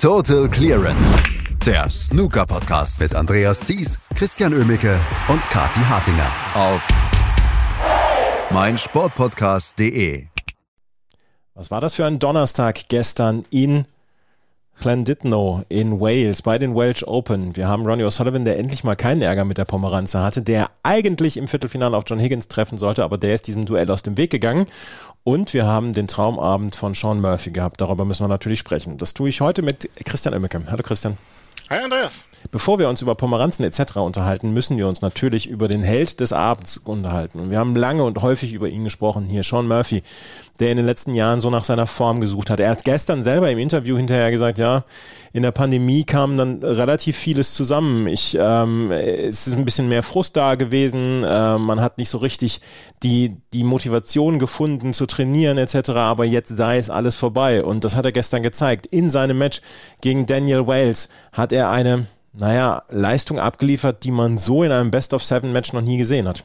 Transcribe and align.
Total 0.00 0.48
Clearance. 0.48 1.22
Der 1.66 1.90
Snooker-Podcast 1.90 3.00
mit 3.00 3.14
Andreas 3.14 3.60
Thies, 3.60 4.08
Christian 4.14 4.54
Ömicke 4.54 4.98
und 5.28 5.42
Kati 5.50 5.80
Hartinger 5.80 6.32
auf 6.54 6.88
meinsportpodcast.de. 8.50 10.24
Was 11.52 11.70
war 11.70 11.82
das 11.82 11.96
für 11.96 12.06
ein 12.06 12.18
Donnerstag 12.18 12.88
gestern 12.88 13.44
in 13.50 13.84
Llandudno 14.78 15.64
in 15.68 16.00
Wales 16.00 16.42
bei 16.42 16.58
den 16.58 16.74
Welsh 16.74 17.02
Open. 17.04 17.54
Wir 17.56 17.68
haben 17.68 17.86
Ronnie 17.86 18.04
O'Sullivan, 18.04 18.44
der 18.44 18.58
endlich 18.58 18.82
mal 18.84 18.96
keinen 18.96 19.22
Ärger 19.22 19.44
mit 19.44 19.58
der 19.58 19.64
Pomeranze 19.64 20.20
hatte, 20.20 20.42
der 20.42 20.70
eigentlich 20.82 21.36
im 21.36 21.48
Viertelfinale 21.48 21.96
auf 21.96 22.04
John 22.06 22.18
Higgins 22.18 22.48
treffen 22.48 22.78
sollte, 22.78 23.04
aber 23.04 23.18
der 23.18 23.34
ist 23.34 23.46
diesem 23.46 23.66
Duell 23.66 23.90
aus 23.90 24.02
dem 24.02 24.16
Weg 24.16 24.30
gegangen. 24.30 24.66
Und 25.22 25.52
wir 25.52 25.66
haben 25.66 25.92
den 25.92 26.06
Traumabend 26.06 26.76
von 26.76 26.94
Sean 26.94 27.20
Murphy 27.20 27.50
gehabt. 27.50 27.80
Darüber 27.80 28.04
müssen 28.04 28.24
wir 28.24 28.28
natürlich 28.28 28.58
sprechen. 28.58 28.96
Das 28.96 29.12
tue 29.12 29.28
ich 29.28 29.40
heute 29.40 29.60
mit 29.62 29.90
Christian 30.04 30.34
Oemmeke. 30.34 30.62
Hallo 30.70 30.82
Christian. 30.82 31.18
Hi 31.72 31.78
Andreas. 31.78 32.24
Bevor 32.50 32.80
wir 32.80 32.88
uns 32.88 33.00
über 33.00 33.14
Pomeranzen 33.14 33.64
etc. 33.64 33.98
unterhalten, 33.98 34.52
müssen 34.52 34.76
wir 34.76 34.88
uns 34.88 35.02
natürlich 35.02 35.46
über 35.46 35.68
den 35.68 35.84
Held 35.84 36.18
des 36.18 36.32
Abends 36.32 36.78
unterhalten. 36.78 37.38
Und 37.38 37.50
wir 37.50 37.58
haben 37.58 37.76
lange 37.76 38.02
und 38.02 38.20
häufig 38.22 38.54
über 38.54 38.68
ihn 38.68 38.82
gesprochen 38.82 39.24
hier, 39.24 39.44
Sean 39.44 39.68
Murphy, 39.68 40.02
der 40.58 40.72
in 40.72 40.78
den 40.78 40.86
letzten 40.86 41.14
Jahren 41.14 41.40
so 41.40 41.48
nach 41.48 41.62
seiner 41.62 41.86
Form 41.86 42.20
gesucht 42.20 42.50
hat. 42.50 42.58
Er 42.58 42.70
hat 42.70 42.84
gestern 42.84 43.22
selber 43.22 43.50
im 43.52 43.58
Interview 43.58 43.96
hinterher 43.96 44.32
gesagt, 44.32 44.58
ja, 44.58 44.84
in 45.32 45.44
der 45.44 45.52
Pandemie 45.52 46.02
kam 46.02 46.36
dann 46.36 46.62
relativ 46.62 47.16
vieles 47.16 47.54
zusammen. 47.54 48.08
Ich, 48.08 48.36
ähm, 48.38 48.90
es 48.90 49.46
ist 49.46 49.54
ein 49.54 49.64
bisschen 49.64 49.88
mehr 49.88 50.02
Frust 50.02 50.36
da 50.36 50.56
gewesen. 50.56 51.22
Äh, 51.22 51.56
man 51.56 51.80
hat 51.80 51.98
nicht 51.98 52.10
so 52.10 52.18
richtig 52.18 52.60
die, 53.04 53.36
die 53.52 53.62
Motivation 53.62 54.40
gefunden 54.40 54.92
zu 54.92 55.06
trainieren 55.06 55.56
etc. 55.56 55.90
Aber 55.90 56.24
jetzt 56.24 56.48
sei 56.56 56.78
es 56.78 56.90
alles 56.90 57.14
vorbei. 57.14 57.62
Und 57.62 57.84
das 57.84 57.94
hat 57.94 58.04
er 58.04 58.12
gestern 58.12 58.42
gezeigt. 58.42 58.86
In 58.86 59.08
seinem 59.08 59.38
Match 59.38 59.60
gegen 60.00 60.26
Daniel 60.26 60.66
Wales 60.66 61.10
hat 61.32 61.52
er 61.52 61.59
eine 61.68 62.06
naja, 62.32 62.84
Leistung 62.88 63.38
abgeliefert, 63.38 64.04
die 64.04 64.10
man 64.10 64.38
so 64.38 64.62
in 64.62 64.72
einem 64.72 64.90
Best-of-Seven-Match 64.90 65.72
noch 65.72 65.82
nie 65.82 65.98
gesehen 65.98 66.28
hat. 66.28 66.44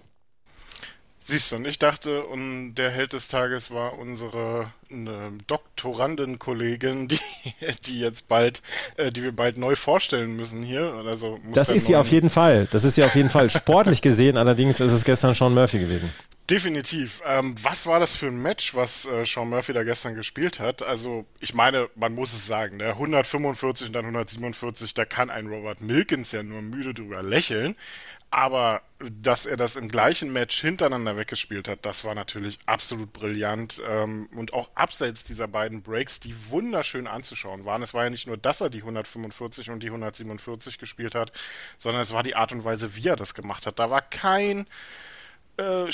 Siehst 1.28 1.52
du, 1.52 1.56
und 1.56 1.66
ich 1.66 1.80
dachte, 1.80 2.24
und 2.24 2.76
der 2.76 2.92
Held 2.92 3.14
des 3.14 3.28
Tages 3.28 3.72
war 3.72 3.98
unsere 3.98 4.72
äh, 4.92 5.32
Doktorandenkollegin, 5.48 7.08
die, 7.08 7.20
die 7.86 8.00
jetzt 8.00 8.28
bald, 8.28 8.62
äh, 8.98 9.12
die 9.12 9.24
wir 9.24 9.32
bald 9.32 9.58
neu 9.58 9.76
vorstellen 9.76 10.36
müssen 10.36 10.62
hier. 10.62 10.94
Also 11.06 11.40
das 11.52 11.72
ist 11.72 11.88
sie 11.88 11.96
auf 11.96 12.12
jeden 12.12 12.30
Fall. 12.30 12.68
Das 12.70 12.84
ist 12.84 12.94
sie 12.94 13.04
auf 13.04 13.16
jeden 13.16 13.32
Fall. 13.32 13.50
Sportlich 13.50 14.04
gesehen 14.04 14.38
allerdings 14.38 14.80
ist 14.80 14.92
es 14.92 15.04
gestern 15.04 15.34
Sean 15.34 15.56
Murphy 15.56 15.80
gewesen. 15.80 16.12
Definitiv. 16.50 17.24
Ähm, 17.26 17.56
was 17.64 17.88
war 17.88 18.00
das 18.00 18.16
für 18.16 18.28
ein 18.28 18.40
Match, 18.40 18.76
was 18.76 19.08
äh, 19.08 19.26
Sean 19.26 19.50
Murphy 19.50 19.74
da 19.74 19.84
gestern 19.84 20.14
gespielt 20.14 20.60
hat? 20.60 20.84
Also, 20.84 21.26
ich 21.40 21.56
meine, 21.56 21.90
man 21.96 22.14
muss 22.14 22.34
es 22.34 22.46
sagen, 22.46 22.78
der 22.78 22.90
145 22.92 23.88
und 23.88 23.94
dann 23.94 24.06
147, 24.06 24.94
da 24.94 25.06
kann 25.06 25.32
ein 25.32 25.48
Robert 25.48 25.82
Milkins 25.82 26.32
ja 26.34 26.44
nur 26.44 26.62
müde 26.62 26.94
drüber 26.94 27.24
lächeln. 27.24 27.76
Aber 28.30 28.82
dass 29.00 29.48
er 29.48 29.56
das 29.56 29.76
im 29.76 29.88
gleichen 29.90 30.32
Match 30.34 30.60
hintereinander 30.62 31.18
weggespielt 31.18 31.68
hat, 31.68 31.84
das 31.84 32.04
war 32.04 32.14
natürlich 32.14 32.60
absolut 32.68 33.12
brillant. 33.12 33.82
Ähm, 33.88 34.30
und 34.36 34.54
auch 34.54 34.70
abseits 34.76 35.24
dieser 35.24 35.48
beiden 35.48 35.82
Breaks, 35.82 36.20
die 36.20 36.36
wunderschön 36.52 37.08
anzuschauen 37.08 37.66
waren. 37.66 37.82
Es 37.82 37.96
war 37.96 38.04
ja 38.04 38.12
nicht 38.12 38.28
nur, 38.28 38.38
dass 38.38 38.62
er 38.62 38.70
die 38.70 38.82
145 38.82 39.72
und 39.72 39.82
die 39.82 39.88
147 39.88 40.78
gespielt 40.78 41.16
hat, 41.16 41.32
sondern 41.80 42.04
es 42.04 42.14
war 42.14 42.22
die 42.22 42.36
Art 42.36 42.52
und 42.52 42.64
Weise, 42.64 42.96
wie 42.96 43.08
er 43.08 43.16
das 43.16 43.34
gemacht 43.34 43.66
hat. 43.66 43.80
Da 43.80 43.90
war 43.90 44.04
kein 44.04 44.68
äh, 45.58 45.86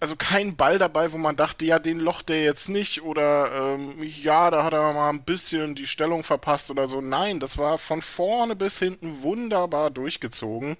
also 0.00 0.16
kein 0.16 0.56
Ball 0.56 0.78
dabei, 0.78 1.12
wo 1.12 1.18
man 1.18 1.36
dachte, 1.36 1.64
ja, 1.64 1.78
den 1.78 1.98
locht 1.98 2.28
der 2.28 2.42
jetzt 2.42 2.68
nicht 2.68 3.02
oder 3.02 3.74
ähm, 3.74 3.94
ja, 4.02 4.50
da 4.50 4.64
hat 4.64 4.72
er 4.72 4.92
mal 4.92 5.10
ein 5.10 5.22
bisschen 5.22 5.74
die 5.74 5.86
Stellung 5.86 6.22
verpasst 6.22 6.70
oder 6.70 6.86
so. 6.86 7.00
Nein, 7.00 7.40
das 7.40 7.58
war 7.58 7.78
von 7.78 8.02
vorne 8.02 8.56
bis 8.56 8.78
hinten 8.78 9.22
wunderbar 9.22 9.90
durchgezogen. 9.90 10.76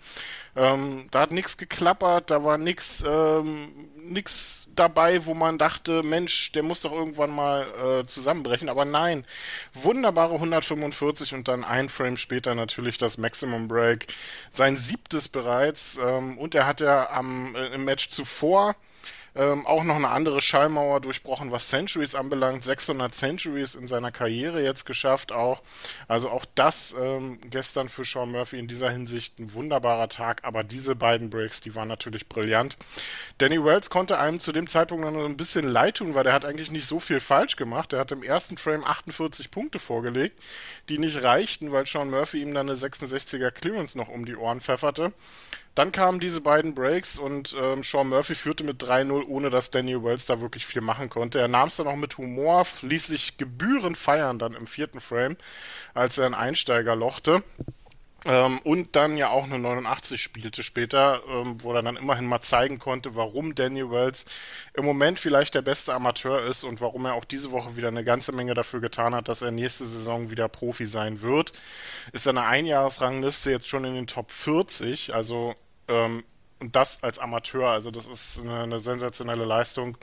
Ähm, 0.56 1.06
da 1.11 1.20
hat 1.20 1.33
nichts 1.33 1.56
geklappert, 1.56 2.30
da 2.30 2.45
war 2.45 2.58
nichts 2.58 3.05
ähm, 3.06 3.69
nix 4.05 4.67
dabei, 4.75 5.27
wo 5.27 5.35
man 5.35 5.59
dachte, 5.59 6.03
Mensch, 6.03 6.53
der 6.53 6.63
muss 6.63 6.83
doch 6.83 6.92
irgendwann 6.92 7.31
mal 7.31 7.67
äh, 8.03 8.07
zusammenbrechen. 8.07 8.69
Aber 8.69 8.85
nein, 8.85 9.25
wunderbare 9.73 10.35
145 10.35 11.35
und 11.35 11.48
dann 11.48 11.65
ein 11.65 11.89
Frame 11.89 12.17
später 12.17 12.55
natürlich 12.55 12.98
das 12.98 13.19
Maximum 13.19 13.69
Break. 13.69 14.07
Sein 14.53 14.77
siebtes 14.77 15.29
bereits. 15.29 15.98
Ähm, 15.98 16.39
und 16.39 16.55
er 16.55 16.67
hat 16.67 16.81
ja 16.81 17.11
am, 17.11 17.55
äh, 17.55 17.69
im 17.69 17.85
Match 17.85 18.09
zuvor 18.11 18.77
ähm, 19.36 19.67
auch 19.67 19.83
noch 19.83 19.96
eine 19.96 20.11
andere 20.11 20.40
Schallmauer 20.40 21.00
durchbrochen, 21.00 21.50
was 21.50 21.68
Centuries 21.68 22.14
anbelangt. 22.14 22.62
600 22.62 23.14
Centuries 23.14 23.74
in 23.74 23.86
seiner 23.86 24.12
Karriere 24.12 24.62
jetzt 24.62 24.84
geschafft 24.84 25.33
auch. 25.33 25.62
Also 26.06 26.30
auch 26.30 26.45
das 26.55 26.95
ähm, 26.98 27.40
gestern 27.50 27.89
für 27.89 28.05
Sean 28.05 28.30
Murphy 28.30 28.58
in 28.58 28.68
dieser 28.68 28.90
Hinsicht 28.90 29.39
ein 29.40 29.52
wunderbarer 29.55 30.08
Tag. 30.08 30.45
Aber 30.45 30.62
diese 30.62 30.95
beiden 30.95 31.30
Breaks, 31.30 31.61
die 31.61 31.74
waren 31.74 31.89
natürlich 31.89 32.28
brillant. 32.28 32.77
Danny 33.39 33.62
Wells 33.64 33.90
konnte 33.90 34.18
einem 34.18 34.39
zu 34.39 34.52
dem 34.52 34.68
Zeitpunkt 34.68 35.05
noch 35.05 35.24
ein 35.24 35.36
bisschen 35.36 35.68
leid 35.68 35.96
tun, 35.96 36.14
weil 36.14 36.24
der 36.24 36.33
hat 36.33 36.45
eigentlich 36.45 36.70
nicht 36.70 36.86
so 36.86 37.01
viel 37.01 37.18
falsch 37.18 37.56
gemacht. 37.56 37.92
Er 37.92 37.98
hat 37.98 38.12
im 38.12 38.22
ersten 38.22 38.56
Frame 38.56 38.84
48 38.84 39.51
Punkte 39.51 39.80
vorgelegt, 39.80 40.39
die 40.89 40.98
nicht 40.98 41.24
reichten, 41.24 41.72
weil 41.72 41.86
Sean 41.86 42.11
Murphy 42.11 42.40
ihm 42.40 42.55
dann 42.55 42.68
eine 42.68 42.78
66er 42.78 43.51
Clearance 43.51 43.98
noch 43.98 44.08
um 44.08 44.24
die 44.27 44.36
Ohren 44.36 44.61
pfefferte. 44.61 45.12
Dann 45.74 45.90
kamen 45.90 46.20
diese 46.20 46.40
beiden 46.40 46.74
Breaks 46.74 47.18
und 47.18 47.55
ähm, 47.61 47.83
Sean 47.83 48.08
Murphy 48.08 48.36
führte 48.36 48.62
mit 48.62 48.83
3-0, 48.83 49.27
ohne 49.27 49.51
dass 49.51 49.70
Daniel 49.70 50.05
Wells 50.05 50.27
da 50.27 50.40
wirklich 50.40 50.67
viel 50.67 50.83
machen 50.83 51.11
konnte. 51.11 51.40
Er 51.40 51.48
nahm 51.48 51.68
es 51.68 51.77
dann 51.77 51.89
auch 51.89 51.96
mit 51.96 52.17
Humor, 52.17 52.64
ließ 52.83 53.08
sich 53.08 53.39
gebührend 53.39 53.98
feiern 53.98 54.39
dann 54.39 54.55
im 54.55 54.67
vierten 54.67 55.01
Frame, 55.01 55.36
als 55.92 56.18
er 56.18 56.27
einen 56.27 56.34
Einsteiger 56.34 56.95
lochte. 56.95 57.42
Ähm, 58.27 58.58
und 58.64 58.96
dann 58.96 59.17
ja 59.17 59.29
auch 59.29 59.45
eine 59.45 59.58
89 59.58 60.23
spielte 60.23 60.62
später, 60.62 61.23
ähm, 61.29 61.62
wo 61.62 61.73
er 61.73 61.83
dann 61.83 61.96
immerhin 61.96 62.27
mal 62.27 62.40
zeigen 62.40 62.79
konnte, 62.79 63.14
warum 63.14 63.55
Daniel 63.55 63.90
Wells 63.90 64.24
im 64.73 64.85
Moment 64.85 65.18
vielleicht 65.18 65.55
der 65.55 65.62
beste 65.62 65.92
Amateur 65.92 66.42
ist 66.45 66.64
und 66.64 66.80
warum 66.80 67.05
er 67.05 67.14
auch 67.14 67.24
diese 67.24 67.51
Woche 67.51 67.77
wieder 67.77 67.89
eine 67.89 68.05
ganze 68.05 68.33
Menge 68.33 68.55
dafür 68.55 68.80
getan 68.80 69.14
hat, 69.14 69.29
dass 69.29 69.42
er 69.42 69.51
nächste 69.51 69.84
Saison 69.84 70.30
wieder 70.30 70.48
Profi 70.48 70.86
sein 70.86 71.20
wird. 71.20 71.52
Ist 72.13 72.24
seine 72.24 72.46
Einjahresrangliste 72.46 73.51
jetzt 73.51 73.68
schon 73.68 73.84
in 73.84 73.95
den 73.95 74.07
Top 74.07 74.30
40, 74.30 75.14
also 75.14 75.55
ähm, 75.89 76.24
und 76.61 76.77
das 76.77 77.03
als 77.03 77.19
Amateur, 77.19 77.70
also 77.70 77.91
das 77.91 78.07
ist 78.07 78.41
eine, 78.41 78.63
eine 78.63 78.81
sensationelle 78.81 79.45
Leistung 79.45 79.97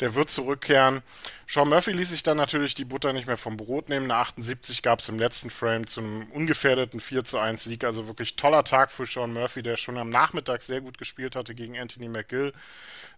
der 0.00 0.14
wird 0.14 0.30
zurückkehren. 0.30 1.02
Sean 1.46 1.68
Murphy 1.68 1.92
ließ 1.92 2.10
sich 2.10 2.22
dann 2.22 2.36
natürlich 2.36 2.74
die 2.74 2.84
Butter 2.84 3.12
nicht 3.12 3.26
mehr 3.26 3.36
vom 3.36 3.56
Brot 3.56 3.88
nehmen. 3.88 4.10
Eine 4.10 4.20
78 4.20 4.82
gab 4.82 4.98
es 4.98 5.08
im 5.08 5.18
letzten 5.18 5.48
Frame 5.48 5.86
zu 5.86 6.00
einem 6.00 6.30
ungefährdeten 6.32 7.00
4 7.00 7.24
zu 7.24 7.38
1 7.38 7.64
Sieg. 7.64 7.84
Also 7.84 8.06
wirklich 8.06 8.36
toller 8.36 8.64
Tag 8.64 8.90
für 8.90 9.06
Sean 9.06 9.32
Murphy, 9.32 9.62
der 9.62 9.76
schon 9.76 9.96
am 9.96 10.10
Nachmittag 10.10 10.62
sehr 10.62 10.80
gut 10.80 10.98
gespielt 10.98 11.36
hatte 11.36 11.54
gegen 11.54 11.78
Anthony 11.78 12.08
McGill 12.08 12.52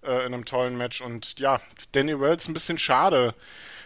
äh, 0.02 0.26
in 0.26 0.34
einem 0.34 0.44
tollen 0.44 0.76
Match. 0.76 1.00
Und 1.00 1.38
ja, 1.40 1.60
Danny 1.92 2.20
Wells 2.20 2.48
ein 2.48 2.54
bisschen 2.54 2.78
schade, 2.78 3.34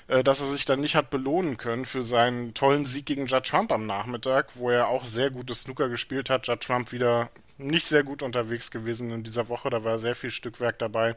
äh, 0.08 0.22
dass 0.22 0.40
er 0.40 0.46
sich 0.46 0.64
dann 0.64 0.80
nicht 0.80 0.96
hat 0.96 1.08
belohnen 1.08 1.56
können 1.56 1.86
für 1.86 2.02
seinen 2.02 2.52
tollen 2.52 2.84
Sieg 2.84 3.06
gegen 3.06 3.26
Judd 3.26 3.46
Trump 3.46 3.72
am 3.72 3.86
Nachmittag, 3.86 4.50
wo 4.54 4.70
er 4.70 4.88
auch 4.88 5.06
sehr 5.06 5.30
gutes 5.30 5.62
Snooker 5.62 5.88
gespielt 5.88 6.28
hat. 6.28 6.46
Judd 6.46 6.60
Trump 6.60 6.92
wieder 6.92 7.30
nicht 7.66 7.86
sehr 7.86 8.02
gut 8.02 8.22
unterwegs 8.22 8.70
gewesen 8.70 9.10
in 9.10 9.22
dieser 9.22 9.48
Woche. 9.48 9.70
Da 9.70 9.84
war 9.84 9.98
sehr 9.98 10.14
viel 10.14 10.30
Stückwerk 10.30 10.78
dabei. 10.78 11.16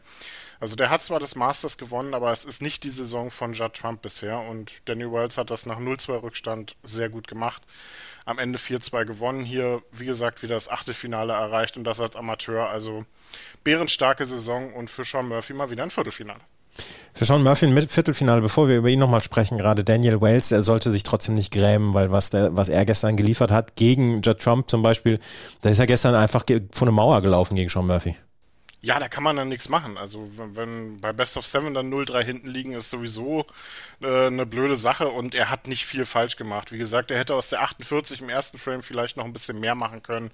Also 0.60 0.76
der 0.76 0.90
hat 0.90 1.04
zwar 1.04 1.20
das 1.20 1.36
Masters 1.36 1.78
gewonnen, 1.78 2.14
aber 2.14 2.32
es 2.32 2.46
ist 2.46 2.62
nicht 2.62 2.84
die 2.84 2.90
Saison 2.90 3.32
von 3.32 3.54
Judd 3.54 3.74
Trump 3.74 4.02
bisher. 4.02 4.40
Und 4.40 4.88
Danny 4.88 5.12
Wells 5.12 5.38
hat 5.38 5.50
das 5.50 5.66
nach 5.66 5.80
0-2 5.80 6.22
Rückstand 6.24 6.76
sehr 6.84 7.10
gut 7.10 7.28
gemacht. 7.28 7.62
Am 8.26 8.40
Ende 8.40 8.58
4-2 8.58 9.06
gewonnen. 9.06 9.44
Hier, 9.44 9.82
wie 9.92 10.06
gesagt, 10.06 10.42
wieder 10.44 10.56
das 10.56 10.70
Achtelfinale 10.70 11.34
erreicht 11.34 11.78
und 11.78 11.84
das 11.84 12.00
als 12.00 12.16
Amateur. 12.16 12.70
Also 12.70 13.06
bärenstarke 13.64 14.26
Saison 14.26 14.74
und 14.74 14.90
für 14.90 15.04
Sean 15.04 15.28
Murphy 15.28 15.54
mal 15.54 15.70
wieder 15.70 15.84
ein 15.84 15.92
Viertelfinale. 15.92 16.42
Für 17.14 17.24
Sean 17.24 17.44
Murphy 17.44 17.66
im 17.66 17.88
Viertelfinale, 17.88 18.42
bevor 18.42 18.68
wir 18.68 18.78
über 18.78 18.90
ihn 18.90 19.00
nochmal 19.00 19.24
sprechen, 19.24 19.58
gerade 19.58 19.86
Daniel 19.86 20.20
Wales, 20.20 20.52
er 20.52 20.64
sollte 20.64 20.92
sich 20.92 21.04
trotzdem 21.04 21.36
nicht 21.36 21.54
grämen, 21.54 21.94
weil 21.94 22.12
was, 22.12 22.30
der, 22.30 22.56
was 22.58 22.68
er 22.68 22.86
gestern 22.86 23.16
geliefert 23.16 23.52
hat, 23.52 23.78
gegen 23.78 24.22
Judd 24.22 24.40
Trump 24.40 24.70
zum 24.70 24.82
Beispiel, 24.82 25.20
da 25.62 25.70
ist 25.70 25.80
er 25.80 25.88
gestern 25.88 26.14
einfach 26.14 26.44
vor 26.72 26.88
eine 26.88 26.92
Mauer 26.92 27.22
gelaufen 27.22 27.56
gegen 27.56 27.70
Sean 27.70 27.88
Murphy. 27.88 28.18
Ja, 28.86 29.00
da 29.00 29.08
kann 29.08 29.24
man 29.24 29.36
dann 29.36 29.50
nichts 29.50 29.68
machen. 29.68 29.98
Also 29.98 30.30
wenn 30.36 30.98
bei 30.98 31.12
Best 31.12 31.38
of 31.38 31.48
Seven 31.48 31.74
dann 31.74 31.92
0-3 31.92 32.24
hinten 32.24 32.48
liegen, 32.50 32.74
ist 32.74 32.92
sowieso 32.92 33.48
äh, 34.00 34.28
eine 34.28 34.46
blöde 34.46 34.76
Sache 34.76 35.08
und 35.08 35.34
er 35.34 35.50
hat 35.50 35.68
nicht 35.68 35.88
viel 35.88 36.06
falsch 36.06 36.36
gemacht. 36.36 36.72
Wie 36.72 36.78
gesagt, 36.78 37.10
er 37.10 37.18
hätte 37.18 37.34
aus 37.34 37.50
der 37.50 37.64
48 37.64 38.22
im 38.22 38.30
ersten 38.30 38.60
Frame 38.60 38.84
vielleicht 38.84 39.18
noch 39.18 39.26
ein 39.26 39.34
bisschen 39.34 39.60
mehr 39.60 39.74
machen 39.74 40.04
können, 40.04 40.30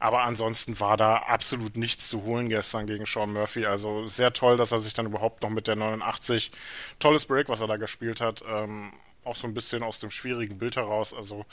aber 0.00 0.20
ansonsten 0.24 0.78
war 0.80 0.98
da 0.98 1.16
absolut 1.16 1.78
nichts 1.78 2.10
zu 2.10 2.24
holen 2.24 2.50
gestern 2.50 2.86
gegen 2.86 3.06
Sean 3.06 3.32
Murphy. 3.32 3.64
Also 3.64 4.06
sehr 4.06 4.34
toll, 4.34 4.58
dass 4.58 4.72
er 4.72 4.80
sich 4.80 4.92
dann 4.92 5.06
überhaupt 5.06 5.42
noch 5.42 5.48
mit 5.48 5.66
der 5.66 5.76
89 5.76 6.52
tolles 6.98 7.24
Break, 7.24 7.48
was 7.48 7.62
er 7.62 7.68
da 7.68 7.78
gespielt 7.78 8.20
hat, 8.20 8.44
ähm, 8.46 8.92
auch 9.24 9.36
so 9.36 9.46
ein 9.46 9.54
bisschen 9.54 9.82
aus 9.82 10.00
dem 10.00 10.10
schwierigen 10.10 10.58
Bild 10.58 10.76
heraus. 10.76 11.14
Also 11.14 11.46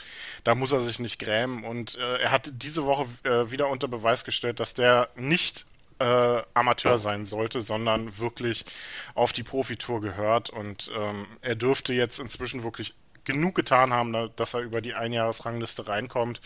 da 0.43 0.53
muss 0.53 0.73
er 0.73 0.81
sich 0.81 0.99
nicht 0.99 1.17
grämen. 1.17 1.63
Und 1.63 1.95
äh, 1.95 2.17
er 2.17 2.31
hat 2.31 2.51
diese 2.55 2.83
Woche 2.83 3.07
äh, 3.23 3.51
wieder 3.51 3.69
unter 3.69 3.87
Beweis 3.87 4.25
gestellt, 4.25 4.59
dass 4.59 4.73
der 4.73 5.07
nicht 5.15 5.65
äh, 6.01 6.43
Amateur 6.53 6.97
sein 6.97 7.25
sollte, 7.25 7.61
sondern 7.61 8.17
wirklich 8.17 8.65
auf 9.13 9.33
die 9.33 9.43
Profitour 9.43 10.01
gehört. 10.01 10.49
Und 10.49 10.91
ähm, 10.97 11.27
er 11.41 11.55
dürfte 11.55 11.93
jetzt 11.93 12.19
inzwischen 12.19 12.63
wirklich 12.63 12.93
genug 13.23 13.55
getan 13.55 13.93
haben, 13.93 14.31
dass 14.35 14.53
er 14.53 14.61
über 14.61 14.81
die 14.81 14.93
Einjahresrangliste 14.93 15.87
reinkommt. 15.87 16.41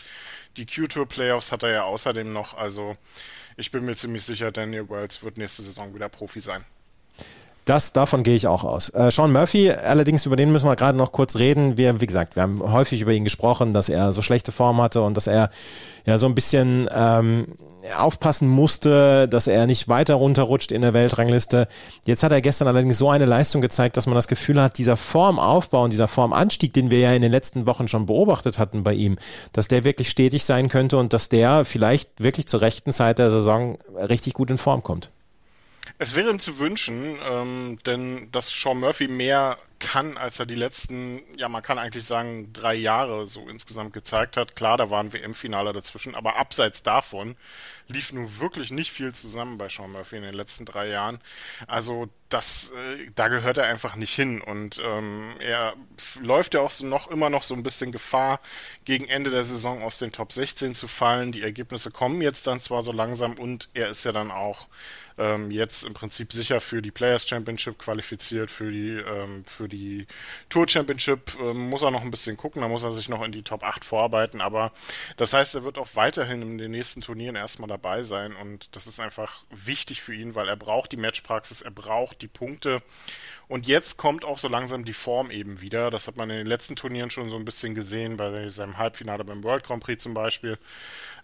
Die 0.56 0.66
Q-Tour 0.66 1.06
Playoffs 1.06 1.52
hat 1.52 1.62
er 1.62 1.70
ja 1.70 1.82
außerdem 1.84 2.32
noch, 2.32 2.54
also 2.54 2.94
ich 3.56 3.70
bin 3.70 3.84
mir 3.84 3.96
ziemlich 3.96 4.24
sicher, 4.24 4.52
Daniel 4.52 4.88
Wells 4.90 5.22
wird 5.22 5.38
nächste 5.38 5.62
Saison 5.62 5.94
wieder 5.94 6.08
Profi 6.08 6.40
sein. 6.40 6.64
Das, 7.64 7.92
davon 7.92 8.22
gehe 8.22 8.36
ich 8.36 8.46
auch 8.46 8.62
aus. 8.62 8.90
Äh, 8.90 9.10
Sean 9.10 9.32
Murphy, 9.32 9.72
allerdings 9.72 10.24
über 10.24 10.36
den 10.36 10.52
müssen 10.52 10.68
wir 10.68 10.76
gerade 10.76 10.96
noch 10.96 11.10
kurz 11.10 11.36
reden. 11.36 11.76
Wir, 11.76 12.00
wie 12.00 12.06
gesagt, 12.06 12.36
wir 12.36 12.44
haben 12.44 12.62
häufig 12.62 13.00
über 13.00 13.12
ihn 13.12 13.24
gesprochen, 13.24 13.74
dass 13.74 13.88
er 13.88 14.12
so 14.12 14.22
schlechte 14.22 14.52
Form 14.52 14.80
hatte 14.80 15.02
und 15.02 15.16
dass 15.16 15.26
er 15.26 15.50
ja 16.04 16.18
so 16.18 16.26
ein 16.26 16.36
bisschen 16.36 16.88
ähm, 16.94 17.56
aufpassen 17.96 18.48
musste, 18.48 19.28
dass 19.28 19.46
er 19.46 19.66
nicht 19.66 19.88
weiter 19.88 20.14
runterrutscht 20.14 20.72
in 20.72 20.82
der 20.82 20.94
Weltrangliste. 20.94 21.68
Jetzt 22.04 22.22
hat 22.22 22.32
er 22.32 22.40
gestern 22.40 22.68
allerdings 22.68 22.98
so 22.98 23.10
eine 23.10 23.26
Leistung 23.26 23.60
gezeigt, 23.60 23.96
dass 23.96 24.06
man 24.06 24.14
das 24.14 24.28
Gefühl 24.28 24.60
hat, 24.60 24.78
dieser 24.78 24.96
Formaufbau 24.96 25.84
und 25.84 25.92
dieser 25.92 26.08
Formanstieg, 26.08 26.72
den 26.72 26.90
wir 26.90 27.00
ja 27.00 27.12
in 27.12 27.22
den 27.22 27.32
letzten 27.32 27.66
Wochen 27.66 27.88
schon 27.88 28.06
beobachtet 28.06 28.58
hatten 28.58 28.82
bei 28.82 28.94
ihm, 28.94 29.18
dass 29.52 29.68
der 29.68 29.84
wirklich 29.84 30.08
stetig 30.08 30.44
sein 30.44 30.68
könnte 30.68 30.96
und 30.96 31.12
dass 31.12 31.28
der 31.28 31.64
vielleicht 31.64 32.22
wirklich 32.22 32.46
zur 32.46 32.60
rechten 32.60 32.92
Zeit 32.92 33.18
der 33.18 33.30
Saison 33.30 33.78
richtig 33.96 34.34
gut 34.34 34.50
in 34.50 34.58
Form 34.58 34.82
kommt. 34.82 35.10
Es 35.98 36.14
wäre 36.14 36.30
ihm 36.30 36.38
zu 36.38 36.58
wünschen, 36.58 37.16
ähm, 37.28 37.78
denn 37.86 38.28
dass 38.32 38.48
Sean 38.48 38.80
Murphy 38.80 39.08
mehr 39.08 39.56
kann, 39.78 40.16
als 40.16 40.38
er 40.38 40.46
die 40.46 40.54
letzten, 40.54 41.22
ja, 41.36 41.48
man 41.48 41.62
kann 41.62 41.78
eigentlich 41.78 42.04
sagen, 42.04 42.52
drei 42.52 42.74
Jahre 42.74 43.26
so 43.26 43.48
insgesamt 43.48 43.92
gezeigt 43.92 44.36
hat. 44.36 44.56
Klar, 44.56 44.76
da 44.76 44.90
waren 44.90 45.12
WM-Finale 45.12 45.72
dazwischen, 45.72 46.14
aber 46.14 46.36
abseits 46.36 46.82
davon 46.82 47.36
lief 47.88 48.12
nun 48.12 48.40
wirklich 48.40 48.70
nicht 48.70 48.90
viel 48.90 49.14
zusammen 49.14 49.58
bei 49.58 49.68
Sean 49.68 49.92
Murphy 49.92 50.16
in 50.16 50.22
den 50.22 50.34
letzten 50.34 50.64
drei 50.64 50.88
Jahren. 50.88 51.20
Also 51.66 52.08
das, 52.28 52.72
äh, 52.72 53.10
da 53.14 53.28
gehört 53.28 53.58
er 53.58 53.66
einfach 53.66 53.94
nicht 53.94 54.14
hin 54.14 54.40
und 54.40 54.80
ähm, 54.84 55.34
er 55.38 55.74
läuft 56.20 56.54
ja 56.54 56.60
auch 56.60 56.70
so 56.70 56.84
noch 56.84 57.08
immer 57.08 57.30
noch 57.30 57.44
so 57.44 57.54
ein 57.54 57.62
bisschen 57.62 57.92
Gefahr, 57.92 58.40
gegen 58.84 59.06
Ende 59.06 59.30
der 59.30 59.44
Saison 59.44 59.82
aus 59.82 59.98
den 59.98 60.10
Top 60.10 60.32
16 60.32 60.74
zu 60.74 60.88
fallen. 60.88 61.30
Die 61.30 61.42
Ergebnisse 61.42 61.90
kommen 61.90 62.20
jetzt 62.22 62.46
dann 62.46 62.58
zwar 62.58 62.82
so 62.82 62.92
langsam 62.92 63.34
und 63.34 63.68
er 63.74 63.88
ist 63.88 64.04
ja 64.04 64.12
dann 64.12 64.32
auch 64.32 64.68
ähm, 65.18 65.50
jetzt 65.50 65.84
im 65.84 65.94
Prinzip 65.94 66.32
sicher 66.32 66.60
für 66.60 66.82
die 66.82 66.90
Players 66.90 67.26
Championship 67.26 67.78
qualifiziert, 67.78 68.50
für 68.50 68.70
die, 68.70 68.90
ähm, 68.90 69.44
für 69.44 69.68
die 69.68 69.75
Tour 70.48 70.68
Championship 70.68 71.36
ähm, 71.40 71.68
muss 71.70 71.82
er 71.82 71.90
noch 71.90 72.02
ein 72.02 72.10
bisschen 72.10 72.36
gucken, 72.36 72.62
da 72.62 72.68
muss 72.68 72.84
er 72.84 72.92
sich 72.92 73.08
noch 73.08 73.22
in 73.22 73.32
die 73.32 73.42
Top 73.42 73.62
8 73.62 73.84
vorarbeiten, 73.84 74.40
aber 74.40 74.72
das 75.16 75.32
heißt, 75.32 75.54
er 75.54 75.64
wird 75.64 75.78
auch 75.78 75.88
weiterhin 75.94 76.42
in 76.42 76.58
den 76.58 76.70
nächsten 76.70 77.00
Turnieren 77.00 77.36
erstmal 77.36 77.68
dabei 77.68 78.02
sein 78.02 78.34
und 78.34 78.74
das 78.74 78.86
ist 78.86 79.00
einfach 79.00 79.44
wichtig 79.50 80.02
für 80.02 80.14
ihn, 80.14 80.34
weil 80.34 80.48
er 80.48 80.56
braucht 80.56 80.92
die 80.92 80.96
Matchpraxis, 80.96 81.62
er 81.62 81.70
braucht 81.70 82.22
die 82.22 82.28
Punkte 82.28 82.82
und 83.48 83.68
jetzt 83.68 83.96
kommt 83.96 84.24
auch 84.24 84.38
so 84.38 84.48
langsam 84.48 84.84
die 84.84 84.92
Form 84.92 85.30
eben 85.30 85.60
wieder. 85.60 85.90
Das 85.90 86.08
hat 86.08 86.16
man 86.16 86.30
in 86.30 86.36
den 86.36 86.46
letzten 86.46 86.74
Turnieren 86.74 87.10
schon 87.10 87.30
so 87.30 87.36
ein 87.36 87.44
bisschen 87.44 87.74
gesehen, 87.74 88.16
bei 88.16 88.48
seinem 88.48 88.76
Halbfinale 88.76 89.24
beim 89.24 89.44
World 89.44 89.62
Grand 89.64 89.82
Prix 89.82 90.02
zum 90.02 90.14
Beispiel. 90.14 90.58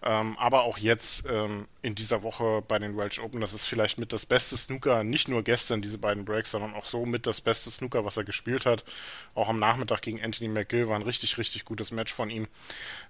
Ähm, 0.01 0.37
aber 0.37 0.63
auch 0.63 0.77
jetzt 0.77 1.25
ähm, 1.29 1.67
in 1.81 1.95
dieser 1.95 2.23
Woche 2.23 2.63
bei 2.65 2.79
den 2.79 2.97
Welsh 2.97 3.19
Open, 3.19 3.41
das 3.41 3.53
ist 3.53 3.65
vielleicht 3.65 3.97
mit 3.97 4.13
das 4.13 4.25
beste 4.25 4.55
Snooker, 4.55 5.03
nicht 5.03 5.27
nur 5.27 5.43
gestern 5.43 5.81
diese 5.81 5.97
beiden 5.97 6.25
Breaks, 6.25 6.51
sondern 6.51 6.73
auch 6.73 6.85
so 6.85 7.05
mit 7.05 7.27
das 7.27 7.41
beste 7.41 7.69
Snooker, 7.69 8.05
was 8.05 8.17
er 8.17 8.23
gespielt 8.23 8.65
hat. 8.65 8.83
Auch 9.35 9.49
am 9.49 9.59
Nachmittag 9.59 10.01
gegen 10.01 10.21
Anthony 10.21 10.49
McGill 10.49 10.87
war 10.87 10.95
ein 10.95 11.03
richtig, 11.03 11.37
richtig 11.37 11.65
gutes 11.65 11.91
Match 11.91 12.13
von 12.13 12.29
ihm. 12.29 12.47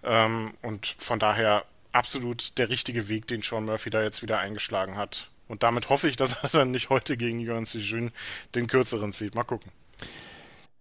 Ähm, 0.03 0.53
und 0.61 0.95
von 0.97 1.19
daher 1.19 1.65
absolut 1.91 2.57
der 2.57 2.69
richtige 2.69 3.09
Weg, 3.09 3.27
den 3.27 3.41
Sean 3.41 3.65
Murphy 3.65 3.89
da 3.89 4.01
jetzt 4.01 4.21
wieder 4.23 4.39
eingeschlagen 4.39 4.97
hat. 4.97 5.29
Und 5.47 5.63
damit 5.63 5.89
hoffe 5.89 6.07
ich, 6.07 6.15
dass 6.15 6.37
er 6.43 6.49
dann 6.49 6.71
nicht 6.71 6.89
heute 6.89 7.17
gegen 7.17 7.39
Yuan 7.39 7.65
Jun 7.65 8.11
den 8.55 8.67
kürzeren 8.67 9.13
zieht. 9.13 9.35
Mal 9.35 9.43
gucken. 9.43 9.71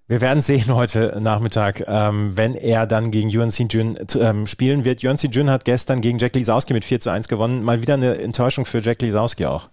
Wir 0.09 0.21
werden 0.21 0.43
sehen 0.43 0.75
heute 0.75 1.19
Nachmittag, 1.21 1.85
ähm, 1.87 2.37
wenn 2.37 2.55
er 2.55 2.87
dann 2.87 3.11
gegen 3.11 3.31
Yuan 3.31 3.51
Jun 3.51 3.99
ähm, 4.21 4.47
spielen 4.47 4.85
wird. 4.85 5.03
Yuan 5.03 5.17
Jun 5.17 5.49
hat 5.49 5.65
gestern 5.65 6.01
gegen 6.01 6.19
Jack 6.19 6.35
Lisowski 6.35 6.75
mit 6.75 6.85
4 6.85 7.01
zu 7.01 7.11
1 7.11 7.29
gewonnen. 7.29 7.63
Mal 7.63 7.81
wieder 7.81 7.95
eine 7.95 8.19
Enttäuschung 8.19 8.67
für 8.67 8.81
Jack 8.81 9.01
Lisowski 9.01 9.47
auch. 9.47 9.69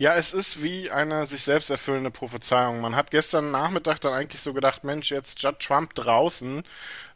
Ja, 0.00 0.14
es 0.14 0.32
ist 0.32 0.62
wie 0.62 0.90
eine 0.90 1.26
sich 1.26 1.42
selbst 1.42 1.68
erfüllende 1.68 2.10
Prophezeiung. 2.10 2.80
Man 2.80 2.96
hat 2.96 3.10
gestern 3.10 3.50
Nachmittag 3.50 4.00
dann 4.00 4.14
eigentlich 4.14 4.40
so 4.40 4.54
gedacht, 4.54 4.82
Mensch, 4.82 5.10
jetzt 5.10 5.42
Judd 5.42 5.58
Trump 5.58 5.94
draußen. 5.94 6.62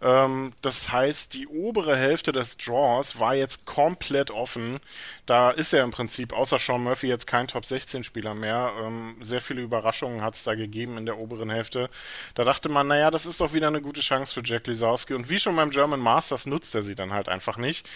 Ähm, 0.02 0.52
das 0.60 0.92
heißt, 0.92 1.32
die 1.32 1.46
obere 1.46 1.96
Hälfte 1.96 2.30
des 2.30 2.58
Draws 2.58 3.18
war 3.18 3.34
jetzt 3.34 3.64
komplett 3.64 4.30
offen. 4.30 4.80
Da 5.24 5.50
ist 5.50 5.72
ja 5.72 5.82
im 5.82 5.92
Prinzip 5.92 6.34
außer 6.34 6.58
Sean 6.58 6.82
Murphy 6.82 7.06
jetzt 7.06 7.26
kein 7.26 7.48
Top 7.48 7.64
16 7.64 8.04
Spieler 8.04 8.34
mehr. 8.34 8.70
Ähm, 8.82 9.16
sehr 9.22 9.40
viele 9.40 9.62
Überraschungen 9.62 10.20
hat 10.20 10.34
es 10.34 10.44
da 10.44 10.54
gegeben 10.54 10.98
in 10.98 11.06
der 11.06 11.16
oberen 11.16 11.48
Hälfte. 11.48 11.88
Da 12.34 12.44
dachte 12.44 12.68
man, 12.68 12.88
naja, 12.88 13.10
das 13.10 13.24
ist 13.24 13.40
doch 13.40 13.54
wieder 13.54 13.68
eine 13.68 13.80
gute 13.80 14.02
Chance 14.02 14.34
für 14.34 14.42
Jack 14.44 14.66
Lisowski. 14.66 15.14
Und 15.14 15.30
wie 15.30 15.38
schon 15.38 15.56
beim 15.56 15.70
German 15.70 16.00
Masters 16.00 16.44
nutzt 16.44 16.74
er 16.74 16.82
sie 16.82 16.94
dann 16.94 17.14
halt 17.14 17.30
einfach 17.30 17.56
nicht. 17.56 17.88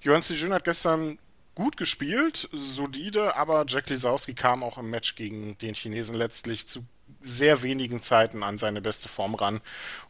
Johann 0.00 0.20
Sijun 0.20 0.52
hat 0.52 0.64
gestern 0.64 1.18
gut 1.54 1.76
gespielt, 1.76 2.48
solide, 2.52 3.36
aber 3.36 3.64
Jack 3.68 3.90
Lisowski 3.90 4.34
kam 4.34 4.62
auch 4.62 4.78
im 4.78 4.90
Match 4.90 5.14
gegen 5.16 5.56
den 5.58 5.74
Chinesen 5.74 6.14
letztlich 6.14 6.66
zu 6.66 6.84
sehr 7.22 7.62
wenigen 7.62 8.02
Zeiten 8.02 8.42
an 8.42 8.58
seine 8.58 8.80
beste 8.80 9.08
Form 9.08 9.34
ran. 9.34 9.60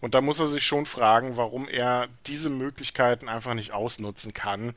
Und 0.01 0.15
da 0.15 0.21
muss 0.21 0.41
er 0.41 0.47
sich 0.47 0.67
schon 0.67 0.87
fragen, 0.87 1.37
warum 1.37 1.69
er 1.69 2.09
diese 2.27 2.51
Möglichkeiten 2.51 3.29
einfach 3.29 3.55
nicht 3.55 3.73
ausnutzen 3.73 4.33
kann. 4.35 4.75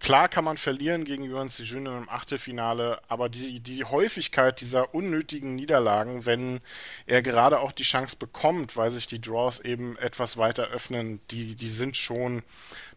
Klar 0.00 0.28
kann 0.28 0.44
man 0.44 0.56
verlieren 0.56 1.04
gegen 1.04 1.24
Yuan 1.24 1.48
Sijun 1.48 1.86
im 1.86 2.08
Achtelfinale, 2.08 3.00
aber 3.08 3.28
die, 3.28 3.60
die 3.60 3.84
Häufigkeit 3.84 4.60
dieser 4.60 4.94
unnötigen 4.94 5.54
Niederlagen, 5.54 6.26
wenn 6.26 6.60
er 7.06 7.22
gerade 7.22 7.60
auch 7.60 7.72
die 7.72 7.82
Chance 7.82 8.16
bekommt, 8.16 8.76
weil 8.76 8.90
sich 8.90 9.06
die 9.06 9.20
Draws 9.20 9.58
eben 9.60 9.96
etwas 9.98 10.36
weiter 10.36 10.68
öffnen, 10.68 11.20
die, 11.30 11.54
die 11.54 11.68
sind 11.68 11.96
schon 11.96 12.42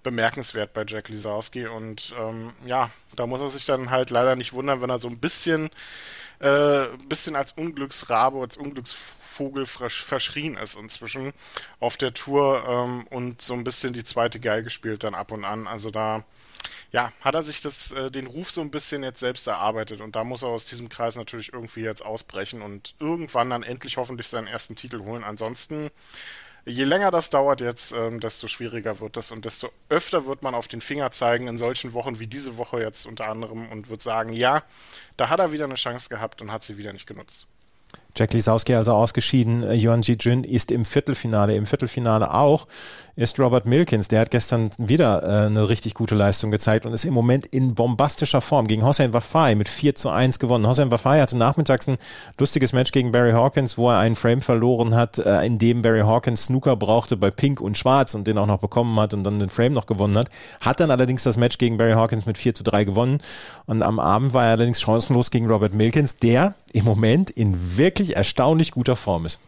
bemerkenswert 0.04 0.74
bei 0.74 0.84
Jack 0.88 1.10
Lisowski. 1.10 1.68
Und 1.68 2.14
ähm, 2.20 2.54
ja, 2.66 2.90
da 3.16 3.28
muss 3.28 3.42
er 3.42 3.50
sich 3.50 3.66
dann 3.66 3.90
halt 3.90 4.10
leider 4.10 4.36
nicht 4.36 4.54
wundern, 4.54 4.82
wenn 4.82 4.90
er 4.90 5.00
so 5.00 5.08
ein 5.08 5.20
bisschen, 5.20 5.70
äh, 6.42 6.88
bisschen 7.08 7.36
als 7.36 7.54
Unglücksrabe, 7.54 8.40
als 8.40 8.58
Unglücksvogel 8.58 9.66
verschrien 9.66 10.58
ist 10.58 10.76
inzwischen 10.76 11.34
auf 11.80 11.98
der 11.98 12.14
Tour 12.14 12.64
ähm, 12.68 13.06
und 13.10 13.42
so 13.42 13.54
ein 13.54 13.64
bisschen 13.64 13.94
die 13.94 14.04
zweite 14.04 14.40
Geige 14.40 14.70
spielt 14.70 15.04
dann 15.04 15.16
ab 15.16 15.32
und 15.32 15.46
an. 15.46 15.68
Also 15.68 15.92
da 15.92 16.26
ja, 16.92 17.14
hat 17.22 17.36
er 17.36 17.44
sich 17.44 17.62
das, 17.62 17.92
äh, 17.92 18.12
den 18.12 18.28
Ruf 18.28 18.52
so 18.52 18.62
ein 18.62 18.72
bisschen 18.72 19.04
jetzt 19.04 19.20
selbst 19.20 19.48
erarbeitet 19.48 20.02
und 20.02 20.16
da 20.16 20.24
muss 20.24 20.42
er 20.44 20.50
aus 20.50 20.66
diesem 20.66 20.90
Kreis 20.90 21.16
natürlich 21.16 21.54
irgendwie 21.54 21.82
jetzt 21.82 22.04
ausbrechen 22.04 22.62
und 22.62 22.96
irgendwann 23.00 23.50
dann 23.50 23.64
endlich 23.64 23.98
hoffentlich 23.98 24.28
seinen 24.28 24.48
ersten 24.48 24.76
Titel 24.76 25.02
holen. 25.02 25.24
Ansonsten 25.24 25.90
je 26.66 26.84
länger 26.84 27.12
das 27.12 27.30
dauert 27.30 27.62
jetzt, 27.62 27.92
ähm, 27.92 28.20
desto 28.20 28.48
schwieriger 28.48 29.00
wird 29.00 29.18
das 29.18 29.32
und 29.32 29.46
desto 29.46 29.70
öfter 29.90 30.26
wird 30.26 30.44
man 30.44 30.56
auf 30.56 30.68
den 30.68 30.82
Finger 30.82 31.12
zeigen 31.12 31.48
in 31.48 31.58
solchen 31.58 31.94
Wochen 31.94 32.20
wie 32.20 32.28
diese 32.28 32.58
Woche 32.58 32.82
jetzt 32.82 33.06
unter 33.06 33.28
anderem 33.28 33.70
und 33.70 33.90
wird 33.90 34.02
sagen, 34.02 34.34
ja, 34.34 34.64
da 35.18 35.30
hat 35.30 35.40
er 35.40 35.52
wieder 35.52 35.66
eine 35.66 35.76
Chance 35.76 36.10
gehabt 36.10 36.42
und 36.42 36.52
hat 36.52 36.64
sie 36.64 36.78
wieder 36.78 36.94
nicht 36.94 37.08
genutzt. 37.08 37.48
Jack 38.16 38.34
Lisowski 38.34 38.76
also 38.76 38.94
ausgeschieden. 38.94 39.64
Äh, 39.64 39.76
Yuan 39.76 40.02
Ji 40.02 40.18
Jun 40.20 40.44
ist 40.44 40.72
im 40.72 40.86
Viertelfinale. 40.86 41.56
Im 41.56 41.66
Viertelfinale 41.66 42.34
auch 42.34 42.68
ist 43.16 43.40
Robert 43.40 43.66
Milkins. 43.66 44.08
Der 44.08 44.22
hat 44.22 44.32
gestern 44.32 44.72
wieder 44.78 45.24
äh, 45.24 45.46
eine 45.48 45.70
richtig 45.70 45.94
gute 45.94 46.16
Leistung 46.16 46.52
gezeigt 46.52 46.86
und 46.86 46.94
ist 46.94 47.06
im 47.06 47.14
Moment 47.14 47.46
in 47.46 47.76
bombastischer 47.76 48.42
Form 48.42 48.68
gegen 48.68 48.86
Hossein 48.86 49.14
Wafai 49.14 49.56
mit 49.56 49.70
4 49.70 49.96
zu 49.96 50.10
1 50.10 50.40
gewonnen. 50.40 50.68
Hossein 50.68 50.92
Wafai 50.92 51.20
hatte 51.20 51.38
nachmittags 51.38 51.88
ein 51.88 51.98
lustiges 52.38 52.74
Match 52.74 52.92
gegen 52.92 53.12
Barry 53.12 53.32
Hawkins, 53.32 53.78
wo 53.78 53.90
er 53.90 54.00
einen 54.00 54.16
Frame 54.16 54.42
verloren 54.42 54.96
hat, 54.96 55.20
äh, 55.20 55.46
in 55.46 55.60
dem 55.60 55.82
Barry 55.82 56.02
Hawkins 56.02 56.46
Snooker 56.46 56.76
brauchte 56.76 57.18
bei 57.18 57.32
Pink 57.32 57.62
und 57.62 57.78
Schwarz 57.78 58.16
und 58.16 58.28
den 58.28 58.38
auch 58.38 58.48
noch 58.48 58.60
bekommen 58.60 59.00
hat 59.00 59.14
und 59.14 59.24
dann 59.24 59.40
den 59.40 59.50
Frame 59.50 59.74
noch 59.74 59.86
gewonnen 59.86 60.18
hat. 60.18 60.30
Hat 60.60 60.80
dann 60.80 60.92
allerdings 60.92 61.24
das 61.24 61.38
Match 61.38 61.58
gegen 61.58 61.78
Barry 61.78 61.94
Hawkins 61.94 62.26
mit 62.26 62.38
4 62.38 62.56
zu 62.56 62.64
3 62.64 62.86
gewonnen. 62.86 63.20
Und 63.66 63.84
am 63.84 64.00
Abend 64.00 64.34
war 64.34 64.46
er 64.46 64.52
allerdings 64.52 64.82
chancenlos 64.82 65.32
gegen 65.32 65.48
Robert 65.48 65.74
Milkins, 65.74 66.18
der 66.18 66.56
im 66.74 66.86
Moment 66.86 67.30
in 67.30 67.78
wirklich 67.78 68.01
erstaunlich 68.10 68.72
guter 68.72 68.96
Form 68.96 69.26
ist 69.26 69.40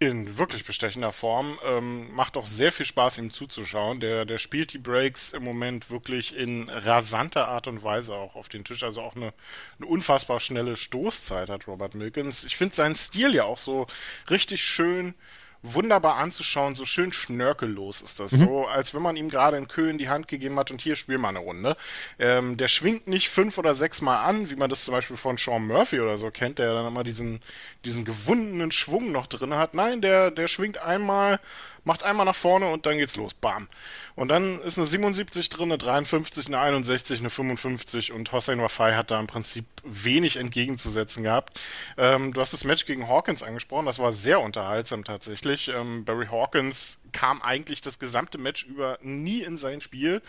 in 0.00 0.38
wirklich 0.38 0.64
bestechender 0.64 1.12
Form. 1.12 1.58
Ähm, 1.64 2.12
macht 2.14 2.36
auch 2.36 2.46
sehr 2.46 2.70
viel 2.70 2.86
Spaß, 2.86 3.18
ihm 3.18 3.32
zuzuschauen. 3.32 4.00
Der, 4.00 4.24
der 4.24 4.38
spielt 4.38 4.72
die 4.72 4.78
Breaks 4.78 5.32
im 5.32 5.42
Moment 5.42 5.90
wirklich 5.90 6.36
in 6.36 6.68
rasanter 6.68 7.48
Art 7.48 7.66
und 7.66 7.82
Weise 7.82 8.14
auch 8.14 8.36
auf 8.36 8.48
den 8.48 8.64
Tisch. 8.64 8.84
Also 8.84 9.02
auch 9.02 9.16
eine, 9.16 9.32
eine 9.78 9.88
unfassbar 9.88 10.38
schnelle 10.38 10.76
Stoßzeit 10.76 11.48
hat 11.48 11.66
Robert 11.66 11.94
Milkins. 11.94 12.44
Ich 12.44 12.56
finde 12.56 12.76
seinen 12.76 12.94
Stil 12.94 13.34
ja 13.34 13.44
auch 13.44 13.58
so 13.58 13.86
richtig 14.30 14.62
schön 14.62 15.14
wunderbar 15.62 16.16
anzuschauen, 16.16 16.74
so 16.74 16.84
schön 16.84 17.12
schnörkellos 17.12 18.00
ist 18.00 18.20
das. 18.20 18.32
Mhm. 18.32 18.44
So, 18.44 18.66
als 18.66 18.94
wenn 18.94 19.02
man 19.02 19.16
ihm 19.16 19.28
gerade 19.28 19.56
in 19.56 19.68
Köln 19.68 19.98
die 19.98 20.08
Hand 20.08 20.28
gegeben 20.28 20.58
hat 20.58 20.70
und 20.70 20.80
hier 20.80 20.96
spiel 20.96 21.18
mal 21.18 21.30
eine 21.30 21.40
Runde. 21.40 21.76
Ähm, 22.18 22.56
der 22.56 22.68
schwingt 22.68 23.08
nicht 23.08 23.28
fünf 23.28 23.58
oder 23.58 23.74
sechs 23.74 24.00
Mal 24.00 24.22
an, 24.22 24.50
wie 24.50 24.56
man 24.56 24.70
das 24.70 24.84
zum 24.84 24.92
Beispiel 24.92 25.16
von 25.16 25.36
Sean 25.36 25.66
Murphy 25.66 26.00
oder 26.00 26.18
so 26.18 26.30
kennt, 26.30 26.58
der 26.58 26.74
dann 26.74 26.86
immer 26.86 27.04
diesen, 27.04 27.40
diesen 27.84 28.04
gewundenen 28.04 28.72
Schwung 28.72 29.12
noch 29.12 29.26
drin 29.26 29.54
hat. 29.54 29.74
Nein, 29.74 30.00
der, 30.00 30.30
der 30.30 30.48
schwingt 30.48 30.78
einmal, 30.78 31.40
macht 31.84 32.02
einmal 32.02 32.26
nach 32.26 32.36
vorne 32.36 32.70
und 32.70 32.86
dann 32.86 32.98
geht's 32.98 33.16
los. 33.16 33.34
Bam. 33.34 33.68
Und 34.14 34.28
dann 34.28 34.60
ist 34.62 34.78
eine 34.78 34.86
77 34.86 35.48
drin, 35.48 35.70
eine 35.70 35.78
53, 35.78 36.46
eine 36.48 36.58
61, 36.58 37.20
eine 37.20 37.30
55 37.30 38.12
und 38.12 38.32
Hossein 38.32 38.60
Wafai 38.60 38.94
hat 38.94 39.10
da 39.10 39.20
im 39.20 39.26
Prinzip 39.26 39.64
wenig 39.84 40.36
entgegenzusetzen 40.36 41.22
gehabt. 41.22 41.60
Ähm, 41.96 42.32
du 42.32 42.40
hast 42.40 42.52
das 42.52 42.64
Match 42.64 42.84
gegen 42.84 43.08
Hawkins 43.08 43.42
angesprochen, 43.42 43.86
das 43.86 43.98
war 43.98 44.12
sehr 44.12 44.40
unterhaltsam 44.40 45.04
tatsächlich. 45.04 45.68
Ähm, 45.68 46.04
Barry 46.04 46.26
Hawkins 46.26 46.98
kam 47.12 47.42
eigentlich 47.42 47.80
das 47.80 47.98
gesamte 47.98 48.38
Match 48.38 48.64
über 48.64 48.98
nie 49.02 49.42
in 49.42 49.56
sein 49.56 49.80
Spiel 49.80 50.22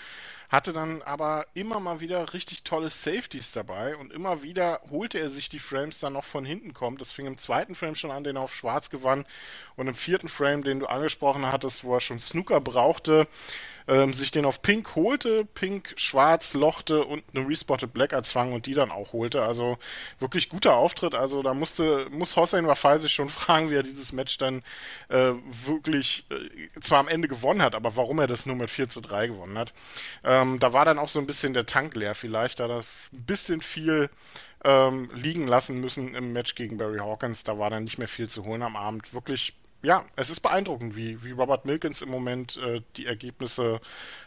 hatte 0.49 0.73
dann 0.73 1.03
aber 1.03 1.45
immer 1.53 1.79
mal 1.79 1.99
wieder 1.99 2.33
richtig 2.33 2.63
tolle 2.63 2.89
Safeties 2.89 3.51
dabei 3.51 3.95
und 3.95 4.11
immer 4.11 4.41
wieder 4.41 4.81
holte 4.89 5.19
er 5.19 5.29
sich 5.29 5.47
die 5.47 5.59
Frames 5.59 5.99
dann 5.99 6.13
noch 6.13 6.23
von 6.23 6.43
hinten 6.43 6.73
kommt. 6.73 7.01
Das 7.01 7.11
fing 7.11 7.27
im 7.27 7.37
zweiten 7.37 7.75
Frame 7.75 7.93
schon 7.95 8.09
an, 8.09 8.23
den 8.23 8.35
er 8.35 8.41
auf 8.41 8.55
schwarz 8.55 8.89
gewann 8.89 9.25
und 9.75 9.87
im 9.87 9.93
vierten 9.93 10.27
Frame, 10.27 10.63
den 10.63 10.79
du 10.79 10.87
angesprochen 10.87 11.45
hattest, 11.45 11.83
wo 11.83 11.93
er 11.93 12.01
schon 12.01 12.19
Snooker 12.19 12.59
brauchte, 12.61 13.27
ähm, 13.89 14.13
sich 14.13 14.29
den 14.29 14.45
auf 14.45 14.61
Pink 14.61 14.95
holte, 14.95 15.45
Pink 15.45 15.93
schwarz 15.95 16.53
lochte 16.53 17.03
und 17.03 17.23
eine 17.33 17.47
Respotted 17.47 17.91
Black 17.91 18.13
erzwang 18.13 18.53
und 18.53 18.67
die 18.67 18.75
dann 18.75 18.91
auch 18.91 19.13
holte. 19.13 19.41
Also 19.41 19.77
wirklich 20.19 20.47
guter 20.49 20.75
Auftritt. 20.75 21.15
Also 21.15 21.41
da 21.41 21.55
musste, 21.55 22.07
muss 22.11 22.35
Hossein 22.35 22.67
Wafai 22.67 22.99
sich 22.99 23.13
schon 23.13 23.29
fragen, 23.29 23.71
wie 23.71 23.75
er 23.75 23.83
dieses 23.83 24.13
Match 24.13 24.37
dann 24.37 24.61
äh, 25.09 25.33
wirklich 25.65 26.25
äh, 26.29 26.79
zwar 26.79 26.99
am 26.99 27.07
Ende 27.07 27.27
gewonnen 27.27 27.63
hat, 27.63 27.73
aber 27.73 27.95
warum 27.95 28.19
er 28.19 28.27
das 28.27 28.45
nur 28.45 28.55
mit 28.55 28.69
4 28.69 28.89
zu 28.89 29.01
3 29.01 29.27
gewonnen 29.27 29.57
hat. 29.57 29.73
Ähm, 30.23 30.59
da 30.59 30.71
war 30.71 30.85
dann 30.85 30.99
auch 30.99 31.09
so 31.09 31.19
ein 31.19 31.27
bisschen 31.27 31.53
der 31.53 31.65
Tank 31.65 31.95
leer 31.95 32.13
vielleicht, 32.13 32.59
da 32.59 32.67
er 32.67 32.79
ein 32.79 33.25
bisschen 33.25 33.61
viel 33.61 34.11
ähm, 34.63 35.09
liegen 35.13 35.47
lassen 35.47 35.79
müssen 35.81 36.13
im 36.13 36.33
Match 36.33 36.53
gegen 36.53 36.77
Barry 36.77 36.99
Hawkins. 36.99 37.43
Da 37.43 37.57
war 37.57 37.71
dann 37.71 37.85
nicht 37.85 37.97
mehr 37.97 38.07
viel 38.07 38.29
zu 38.29 38.45
holen 38.45 38.61
am 38.61 38.75
Abend. 38.75 39.13
Wirklich 39.13 39.55
ja, 39.81 40.03
es 40.17 40.29
ist 40.29 40.41
beeindruckend, 40.41 40.95
wie, 40.97 41.23
wie 41.23 41.31
Robert 41.31 41.65
Milkins 41.65 42.01
im 42.01 42.09
Moment 42.09 42.57
äh, 42.57 42.81
die 42.97 43.05
Ergebnisse 43.05 43.79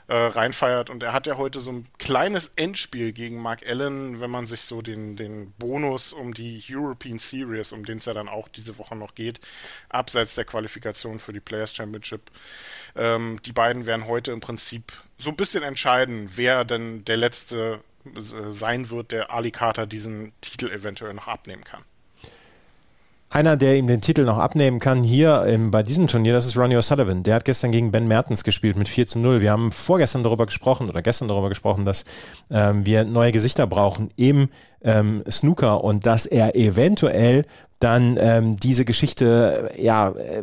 äh, 0.09 0.15
reinfeiert. 0.15 0.89
Und 0.89 1.03
er 1.03 1.13
hat 1.13 1.27
ja 1.27 1.37
heute 1.37 1.61
so 1.61 1.71
ein 1.71 1.85
kleines 1.99 2.53
Endspiel 2.57 3.13
gegen 3.13 3.41
Mark 3.41 3.67
Allen, 3.67 4.21
wenn 4.21 4.31
man 4.31 4.47
sich 4.47 4.63
so 4.63 4.81
den, 4.81 5.17
den 5.17 5.53
Bonus 5.53 6.15
um 6.15 6.33
die 6.33 6.63
European 6.71 7.19
Series, 7.19 7.73
um 7.73 7.85
den 7.85 7.99
es 7.99 8.07
ja 8.07 8.15
dann 8.15 8.31
auch 8.31 8.49
diese 8.49 8.79
Woche 8.79 8.97
noch 8.97 9.15
geht, 9.15 9.41
abseits 9.91 10.35
der 10.35 10.47
Qualifikation 10.47 11.19
für 11.19 11.35
die 11.35 11.41
Players 11.41 11.75
Championship. 11.75 12.31
Ähm, 12.97 13.39
die 13.45 13.53
beiden 13.53 13.85
werden 13.85 14.07
heute 14.07 14.33
im 14.33 14.41
Prinzip 14.41 14.93
so 15.19 15.31
ein 15.31 15.37
bisschen 15.37 15.63
entscheiden, 15.63 16.31
wer 16.35 16.65
denn 16.65 17.05
der 17.05 17.19
Letzte 17.19 17.81
äh, 18.07 18.21
sein 18.51 18.89
wird, 18.89 19.13
der 19.13 19.31
Ali 19.31 19.51
Carter 19.51 19.87
diesen 19.87 20.33
Titel 20.41 20.71
eventuell 20.71 21.13
noch 21.13 21.29
abnehmen 21.29 21.65
kann. 21.65 21.85
Einer, 23.33 23.57
der 23.57 23.79
ihm 23.79 23.87
den 23.87 24.03
Titel 24.03 24.25
noch 24.25 24.37
abnehmen 24.37 24.79
kann 24.79 25.03
hier 25.03 25.45
im, 25.47 25.71
bei 25.71 25.83
diesem 25.83 26.07
Turnier, 26.07 26.35
das 26.35 26.45
ist 26.45 26.59
Ronnie 26.59 26.77
O'Sullivan. 26.77 27.23
Der 27.23 27.37
hat 27.37 27.47
gestern 27.47 27.73
gegen 27.73 27.91
Ben 27.91 28.07
Mertens 28.07 28.45
gespielt 28.45 28.77
mit 28.77 28.91
4 28.91 29.07
zu 29.07 29.19
0. 29.21 29.41
Wir 29.41 29.53
haben 29.53 29.73
vorgestern 29.73 30.23
darüber 30.23 30.45
gesprochen 30.45 30.91
oder 30.91 31.01
gestern 31.01 31.29
darüber 31.29 31.49
gesprochen, 31.49 31.87
dass 31.87 32.05
ähm, 32.51 32.85
wir 32.85 33.05
neue 33.05 33.33
Gesichter 33.33 33.67
brauchen 33.67 34.11
im 34.17 34.51
ähm, 34.83 35.25
Snooker 35.31 35.83
und 35.83 36.05
dass 36.05 36.27
er 36.27 36.57
eventuell 36.57 37.47
dann 37.79 38.19
ähm, 38.21 38.61
diese 38.61 38.85
Geschichte 38.85 39.71
ja 39.79 40.11
äh, 40.11 40.43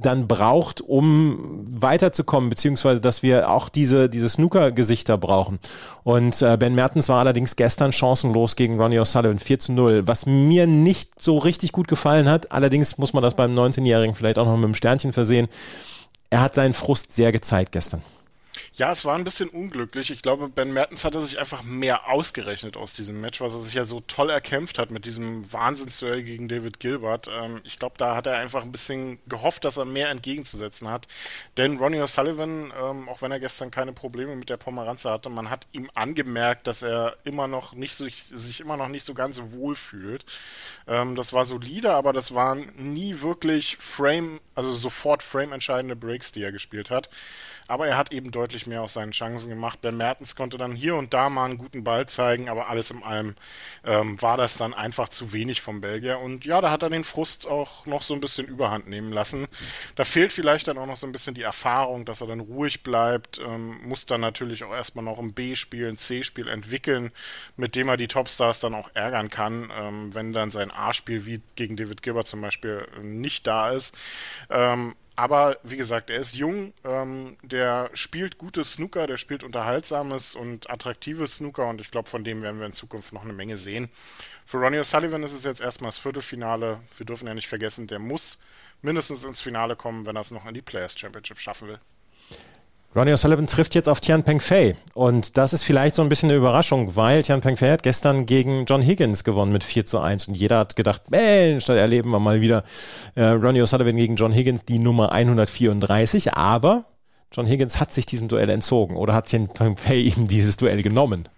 dann 0.00 0.28
braucht, 0.28 0.80
um 0.80 1.64
weiterzukommen, 1.68 2.50
beziehungsweise 2.50 3.00
dass 3.00 3.22
wir 3.22 3.50
auch 3.50 3.68
diese, 3.68 4.08
diese 4.08 4.28
Snooker-Gesichter 4.28 5.18
brauchen. 5.18 5.58
Und 6.04 6.40
äh, 6.42 6.56
Ben 6.56 6.74
Mertens 6.74 7.08
war 7.08 7.18
allerdings 7.18 7.56
gestern 7.56 7.92
chancenlos 7.92 8.56
gegen 8.56 8.80
Ronnie 8.80 9.00
O'Sullivan 9.00 9.38
4 9.38 9.58
zu 9.58 9.72
0, 9.72 10.06
was 10.06 10.26
mir 10.26 10.66
nicht 10.66 11.20
so 11.20 11.38
richtig 11.38 11.72
gut 11.72 11.88
gefallen 11.88 12.28
hat. 12.28 12.52
Allerdings 12.52 12.98
muss 12.98 13.12
man 13.12 13.22
das 13.22 13.34
beim 13.34 13.54
19-Jährigen 13.58 14.14
vielleicht 14.14 14.38
auch 14.38 14.46
noch 14.46 14.56
mit 14.56 14.64
einem 14.64 14.74
Sternchen 14.74 15.12
versehen. 15.12 15.48
Er 16.30 16.42
hat 16.42 16.54
seinen 16.54 16.74
Frust 16.74 17.12
sehr 17.12 17.32
gezeigt 17.32 17.72
gestern. 17.72 18.02
Ja, 18.80 18.92
es 18.92 19.04
war 19.04 19.14
ein 19.14 19.24
bisschen 19.24 19.50
unglücklich. 19.50 20.10
Ich 20.10 20.22
glaube, 20.22 20.48
Ben 20.48 20.72
Mertens 20.72 21.04
hatte 21.04 21.20
sich 21.20 21.38
einfach 21.38 21.62
mehr 21.62 22.08
ausgerechnet 22.08 22.78
aus 22.78 22.94
diesem 22.94 23.20
Match, 23.20 23.42
was 23.42 23.52
er 23.52 23.60
sich 23.60 23.74
ja 23.74 23.84
so 23.84 24.00
toll 24.00 24.30
erkämpft 24.30 24.78
hat 24.78 24.90
mit 24.90 25.04
diesem 25.04 25.52
Wahnsinnsduell 25.52 26.22
gegen 26.22 26.48
David 26.48 26.80
Gilbert. 26.80 27.28
Ähm, 27.30 27.60
ich 27.64 27.78
glaube, 27.78 27.96
da 27.98 28.16
hat 28.16 28.26
er 28.26 28.38
einfach 28.38 28.62
ein 28.62 28.72
bisschen 28.72 29.18
gehofft, 29.28 29.66
dass 29.66 29.76
er 29.76 29.84
mehr 29.84 30.08
entgegenzusetzen 30.08 30.88
hat. 30.88 31.08
Denn 31.58 31.76
Ronnie 31.76 32.00
O'Sullivan, 32.00 32.72
ähm, 32.74 33.06
auch 33.10 33.20
wenn 33.20 33.30
er 33.30 33.38
gestern 33.38 33.70
keine 33.70 33.92
Probleme 33.92 34.34
mit 34.34 34.48
der 34.48 34.56
Pomeranze 34.56 35.10
hatte, 35.10 35.28
man 35.28 35.50
hat 35.50 35.66
ihm 35.72 35.90
angemerkt, 35.92 36.66
dass 36.66 36.80
er 36.80 37.16
immer 37.24 37.48
noch 37.48 37.74
nicht 37.74 37.94
so, 37.94 38.08
sich 38.08 38.60
immer 38.60 38.78
noch 38.78 38.88
nicht 38.88 39.04
so 39.04 39.12
ganz 39.12 39.42
wohl 39.52 39.74
fühlt. 39.74 40.24
Ähm, 40.88 41.16
das 41.16 41.34
war 41.34 41.44
solide, 41.44 41.92
aber 41.92 42.14
das 42.14 42.34
waren 42.34 42.72
nie 42.78 43.20
wirklich 43.20 43.76
Frame, 43.76 44.40
also 44.54 44.72
sofort 44.72 45.22
Frame 45.22 45.52
entscheidende 45.52 45.96
Breaks, 45.96 46.32
die 46.32 46.42
er 46.42 46.50
gespielt 46.50 46.88
hat. 46.88 47.10
Aber 47.70 47.86
er 47.86 47.96
hat 47.96 48.12
eben 48.12 48.30
deutlich 48.30 48.66
mehr 48.66 48.82
aus 48.82 48.94
seinen 48.94 49.12
Chancen 49.12 49.48
gemacht. 49.48 49.80
Ben 49.80 49.96
Mertens 49.96 50.34
konnte 50.34 50.58
dann 50.58 50.74
hier 50.74 50.96
und 50.96 51.14
da 51.14 51.30
mal 51.30 51.44
einen 51.44 51.58
guten 51.58 51.84
Ball 51.84 52.06
zeigen, 52.06 52.48
aber 52.48 52.68
alles 52.68 52.90
in 52.90 53.02
allem 53.02 53.36
ähm, 53.84 54.20
war 54.20 54.36
das 54.36 54.56
dann 54.56 54.74
einfach 54.74 55.08
zu 55.08 55.32
wenig 55.32 55.60
vom 55.60 55.80
Belgier. 55.80 56.18
Und 56.18 56.44
ja, 56.44 56.60
da 56.60 56.70
hat 56.70 56.82
er 56.82 56.90
den 56.90 57.04
Frust 57.04 57.46
auch 57.46 57.86
noch 57.86 58.02
so 58.02 58.12
ein 58.14 58.20
bisschen 58.20 58.46
überhand 58.46 58.88
nehmen 58.88 59.12
lassen. 59.12 59.46
Da 59.94 60.04
fehlt 60.04 60.32
vielleicht 60.32 60.68
dann 60.68 60.78
auch 60.78 60.86
noch 60.86 60.96
so 60.96 61.06
ein 61.06 61.12
bisschen 61.12 61.34
die 61.34 61.42
Erfahrung, 61.42 62.04
dass 62.04 62.20
er 62.20 62.26
dann 62.26 62.40
ruhig 62.40 62.82
bleibt, 62.82 63.38
ähm, 63.38 63.78
muss 63.82 64.04
dann 64.04 64.20
natürlich 64.20 64.64
auch 64.64 64.72
erstmal 64.72 65.04
noch 65.04 65.18
ein 65.18 65.32
B-Spiel, 65.32 65.88
ein 65.88 65.96
C-Spiel 65.96 66.48
entwickeln, 66.48 67.12
mit 67.56 67.76
dem 67.76 67.88
er 67.88 67.96
die 67.96 68.08
Topstars 68.08 68.60
dann 68.60 68.74
auch 68.74 68.90
ärgern 68.94 69.30
kann, 69.30 69.72
ähm, 69.78 70.14
wenn 70.14 70.32
dann 70.32 70.50
sein 70.50 70.70
A-Spiel 70.70 71.24
wie 71.24 71.40
gegen 71.54 71.76
David 71.76 72.02
Gilbert 72.02 72.26
zum 72.26 72.40
Beispiel 72.40 72.86
nicht 73.00 73.46
da 73.46 73.70
ist. 73.70 73.96
Ähm, 74.48 74.96
aber 75.16 75.58
wie 75.62 75.76
gesagt, 75.76 76.10
er 76.10 76.18
ist 76.18 76.34
jung, 76.34 76.72
ähm, 76.84 77.36
der 77.42 77.90
spielt 77.94 78.38
gutes 78.38 78.74
Snooker, 78.74 79.06
der 79.06 79.16
spielt 79.16 79.44
unterhaltsames 79.44 80.34
und 80.34 80.70
attraktives 80.70 81.36
Snooker 81.36 81.68
und 81.68 81.80
ich 81.80 81.90
glaube, 81.90 82.08
von 82.08 82.24
dem 82.24 82.42
werden 82.42 82.58
wir 82.58 82.66
in 82.66 82.72
Zukunft 82.72 83.12
noch 83.12 83.24
eine 83.24 83.32
Menge 83.32 83.58
sehen. 83.58 83.88
Für 84.46 84.58
Ronnie 84.58 84.78
O'Sullivan 84.78 85.24
ist 85.24 85.32
es 85.32 85.44
jetzt 85.44 85.60
erstmal 85.60 85.88
das 85.88 85.98
Viertelfinale. 85.98 86.80
Wir 86.96 87.06
dürfen 87.06 87.28
ja 87.28 87.34
nicht 87.34 87.48
vergessen, 87.48 87.86
der 87.86 87.98
muss 87.98 88.38
mindestens 88.82 89.24
ins 89.24 89.40
Finale 89.40 89.76
kommen, 89.76 90.06
wenn 90.06 90.16
er 90.16 90.22
es 90.22 90.30
noch 90.30 90.46
in 90.46 90.54
die 90.54 90.62
Players 90.62 90.98
Championship 90.98 91.38
schaffen 91.38 91.68
will. 91.68 91.78
Ronnie 92.94 93.12
O'Sullivan 93.12 93.46
trifft 93.46 93.76
jetzt 93.76 93.88
auf 93.88 94.00
Tian 94.00 94.24
Peng 94.24 94.40
Fei. 94.40 94.74
Und 94.94 95.36
das 95.36 95.52
ist 95.52 95.62
vielleicht 95.62 95.94
so 95.94 96.02
ein 96.02 96.08
bisschen 96.08 96.28
eine 96.28 96.38
Überraschung, 96.38 96.96
weil 96.96 97.22
Tian 97.22 97.40
Peng 97.40 97.56
Fei 97.56 97.70
hat 97.70 97.84
gestern 97.84 98.26
gegen 98.26 98.64
John 98.64 98.82
Higgins 98.82 99.22
gewonnen 99.22 99.52
mit 99.52 99.62
4 99.62 99.84
zu 99.84 100.00
1. 100.00 100.26
Und 100.26 100.36
jeder 100.36 100.58
hat 100.58 100.74
gedacht, 100.74 101.08
Mensch, 101.08 101.66
da 101.66 101.76
erleben 101.76 102.10
wir 102.10 102.18
mal 102.18 102.40
wieder 102.40 102.64
äh, 103.14 103.26
Ronnie 103.26 103.62
O'Sullivan 103.62 103.94
gegen 103.94 104.16
John 104.16 104.32
Higgins, 104.32 104.64
die 104.64 104.80
Nummer 104.80 105.12
134. 105.12 106.34
Aber 106.34 106.84
John 107.30 107.46
Higgins 107.46 107.78
hat 107.78 107.92
sich 107.92 108.06
diesem 108.06 108.26
Duell 108.26 108.50
entzogen 108.50 108.96
oder 108.96 109.14
hat 109.14 109.26
Tian 109.26 109.46
Peng 109.46 109.76
Fei 109.76 109.94
ihm 110.16 110.26
dieses 110.26 110.56
Duell 110.56 110.82
genommen. 110.82 111.28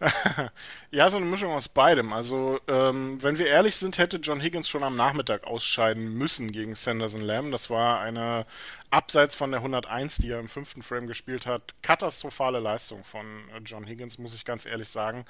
ja, 0.90 1.08
so 1.10 1.16
eine 1.16 1.26
Mischung 1.26 1.52
aus 1.52 1.68
beidem. 1.68 2.12
Also, 2.12 2.58
ähm, 2.66 3.22
wenn 3.22 3.38
wir 3.38 3.46
ehrlich 3.46 3.76
sind, 3.76 3.98
hätte 3.98 4.16
John 4.16 4.40
Higgins 4.40 4.68
schon 4.68 4.82
am 4.82 4.96
Nachmittag 4.96 5.44
ausscheiden 5.44 6.14
müssen 6.14 6.50
gegen 6.50 6.74
Sanderson 6.74 7.20
Lamb. 7.20 7.52
Das 7.52 7.70
war 7.70 8.00
eine 8.00 8.46
abseits 8.92 9.34
von 9.34 9.50
der 9.50 9.60
101, 9.60 10.18
die 10.18 10.30
er 10.30 10.38
im 10.38 10.48
fünften 10.48 10.82
Frame 10.82 11.06
gespielt 11.06 11.46
hat, 11.46 11.74
katastrophale 11.82 12.60
Leistung 12.60 13.04
von 13.04 13.26
äh, 13.50 13.60
John 13.64 13.86
Higgins, 13.86 14.18
muss 14.18 14.34
ich 14.34 14.44
ganz 14.44 14.66
ehrlich 14.66 14.88
sagen. 14.88 15.24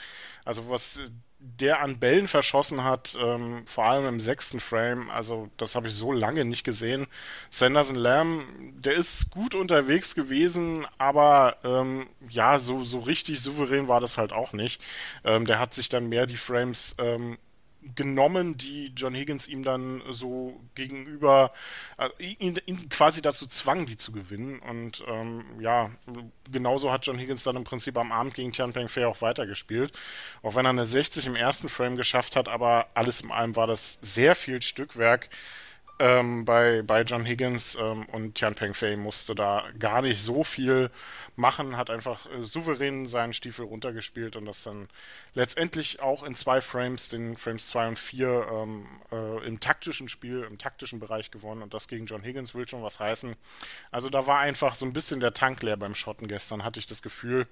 Also 0.45 0.69
was 0.69 1.01
der 1.39 1.81
an 1.81 1.99
Bällen 1.99 2.29
verschossen 2.29 2.85
hat, 2.85 3.17
ähm, 3.21 3.65
vor 3.67 3.85
allem 3.85 4.07
im 4.07 4.21
sechsten 4.21 4.61
Frame, 4.61 5.11
also 5.11 5.49
das 5.57 5.75
habe 5.75 5.89
ich 5.89 5.95
so 5.95 6.13
lange 6.13 6.45
nicht 6.45 6.65
gesehen. 6.65 7.07
Sanderson 7.51 7.97
Lamb, 7.97 8.45
der 8.83 8.95
ist 8.95 9.31
gut 9.31 9.55
unterwegs 9.55 10.15
gewesen, 10.15 10.87
aber 10.99 11.57
ähm, 11.65 12.09
ja, 12.29 12.59
so, 12.59 12.83
so 12.85 13.01
richtig 13.01 13.41
souverän 13.41 13.89
war 13.89 14.01
das 14.01 14.19
halt 14.19 14.33
auch 14.33 14.53
nicht. 14.53 14.81
Ähm, 15.25 15.47
der 15.47 15.59
hat 15.59 15.73
sich 15.75 15.89
dann 15.89 16.09
mehr 16.09 16.27
die 16.27 16.37
Frames 16.37 16.95
ähm, 16.99 17.39
genommen, 17.95 18.57
die 18.57 18.93
John 18.97 19.15
Higgins 19.15 19.49
ihm 19.49 19.63
dann 19.63 20.03
so 20.11 20.61
gegenüber, 20.75 21.53
äh, 21.99 22.09
ihn, 22.23 22.59
ihn, 22.67 22.89
quasi 22.89 23.23
dazu 23.23 23.47
zwang, 23.47 23.87
die 23.87 23.97
zu 23.97 24.13
gewinnen. 24.13 24.59
Und 24.61 25.05
ähm, 25.09 25.45
ja, 25.61 25.91
genauso 26.51 26.93
hat 26.93 27.07
John 27.07 27.19
Higgins 27.19 27.45
dann 27.45 27.57
im 27.57 27.65
Prinzip 27.65 27.97
am 27.97 28.13
Abend 28.13 28.35
gegen 28.35 28.53
Tian 28.53 28.73
Peng 28.73 28.89
Fei 28.89 29.07
auch 29.07 29.21
weitergespielt. 29.23 29.93
Auch 30.43 30.55
wenn 30.55 30.67
er 30.67 30.71
eine 30.71 30.87
60 30.87 31.27
im 31.27 31.37
ersten 31.37 31.69
Frame 31.69 31.97
geschafft 31.97 32.37
hat, 32.37 32.49
aber 32.49 32.89
alles 32.95 33.21
in 33.21 33.31
allem 33.31 33.57
war 33.57 33.67
das 33.67 33.99
sehr 34.03 34.35
viel 34.35 34.63
Stückwerk 34.63 35.29
ähm, 36.03 36.45
bei, 36.45 36.83
bei 36.83 37.03
John 37.03 37.25
Higgins 37.25 37.77
ähm, 37.81 38.07
und 38.07 38.35
Tian 38.35 38.55
Peng 38.57 38.75
Fei 38.75 38.97
musste 38.97 39.35
da 39.35 39.65
gar 39.79 40.03
nicht 40.03 40.21
so 40.21 40.43
viel 40.43 40.91
machen, 41.37 41.77
hat 41.77 41.91
einfach 41.91 42.31
äh, 42.31 42.43
souverän 42.43 43.07
seinen 43.07 43.33
Stiefel 43.33 43.65
runtergespielt 43.65 44.37
und 44.37 44.45
das 44.45 44.63
dann 44.63 44.89
letztendlich 45.35 46.01
auch 46.01 46.23
in 46.25 46.35
zwei 46.35 46.61
Frames, 46.61 47.09
den 47.09 47.37
Frames 47.37 47.69
2 47.69 47.89
und 47.89 47.99
4, 47.99 48.49
ähm, 48.53 48.87
äh, 49.11 49.47
im 49.47 49.61
taktischen 49.61 50.09
Spiel, 50.09 50.43
im 50.43 50.59
taktischen 50.59 51.01
Bereich 51.01 51.31
gewonnen 51.31 51.63
und 51.63 51.73
das 51.73 51.89
gegen 51.89 52.07
John 52.07 52.23
Higgins 52.23 52.55
will 52.55 52.69
schon 52.69 52.83
was 52.83 53.01
heißen. 53.01 53.35
Also 53.91 54.11
da 54.11 54.27
war 54.27 54.41
einfach 54.41 54.75
so 54.75 54.85
ein 54.85 54.93
bisschen 54.93 55.21
der 55.21 55.33
Tank 55.33 55.63
leer 55.63 55.77
beim 55.77 55.95
Schotten 55.95 56.29
gestern, 56.29 56.65
hatte 56.65 56.79
ich 56.79 56.87
das 56.87 57.03
Gefühl, 57.03 57.47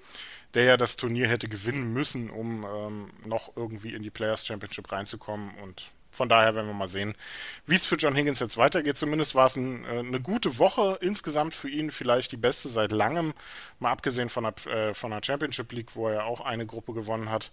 der 0.55 0.65
ja 0.65 0.77
das 0.77 0.97
Turnier 0.97 1.29
hätte 1.29 1.49
gewinnen 1.49 1.93
müssen, 1.93 2.31
um 2.31 2.65
ähm, 2.65 3.11
noch 3.25 3.57
irgendwie 3.57 3.95
in 3.95 4.03
die 4.03 4.11
Players 4.11 4.47
Championship 4.47 4.93
reinzukommen 4.93 5.55
und 5.59 5.91
von 6.11 6.29
daher 6.29 6.55
werden 6.55 6.67
wir 6.67 6.75
mal 6.75 6.89
sehen, 6.89 7.15
wie 7.67 7.75
es 7.75 7.87
für 7.87 7.97
John 7.97 8.15
Higgins 8.15 8.41
jetzt 8.41 8.57
weitergeht. 8.57 8.97
Zumindest 8.97 9.35
war 9.35 9.47
es 9.47 9.57
ein, 9.57 9.85
äh, 9.85 9.99
eine 10.01 10.21
gute 10.21 10.59
Woche 10.59 10.99
insgesamt 11.01 11.55
für 11.55 11.69
ihn, 11.69 11.91
vielleicht 11.91 12.33
die 12.33 12.37
beste 12.37 12.69
seit 12.69 12.93
langem, 12.93 13.35
mal 13.79 13.93
abgesehen 13.93 14.29
von 14.29 14.45
der, 14.45 14.67
äh, 14.73 14.95
von 14.95 15.11
der 15.11 15.21
Championship 15.25 15.73
League, 15.73 15.95
wo 15.95 16.09
er 16.09 16.25
auch 16.25 16.41
eine 16.41 16.67
Gruppe 16.67 16.93
gewonnen 16.93 17.31
hat. 17.31 17.51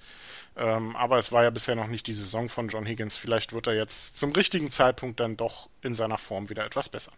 Ähm, 0.56 0.96
aber 0.96 1.18
es 1.18 1.32
war 1.32 1.44
ja 1.44 1.50
bisher 1.50 1.76
noch 1.76 1.88
nicht 1.88 2.08
die 2.08 2.14
Saison 2.14 2.50
von 2.50 2.68
John 2.68 2.86
Higgins. 2.86 3.18
Vielleicht 3.18 3.54
wird 3.54 3.68
er 3.68 3.76
jetzt 3.76 4.18
zum 4.18 4.32
richtigen 4.32 4.72
Zeitpunkt 4.72 5.20
dann 5.20 5.38
doch 5.38 5.70
in 5.82 5.94
seiner 5.94 6.18
Form 6.18 6.50
wieder 6.50 6.66
etwas 6.66 6.90
besser 6.90 7.12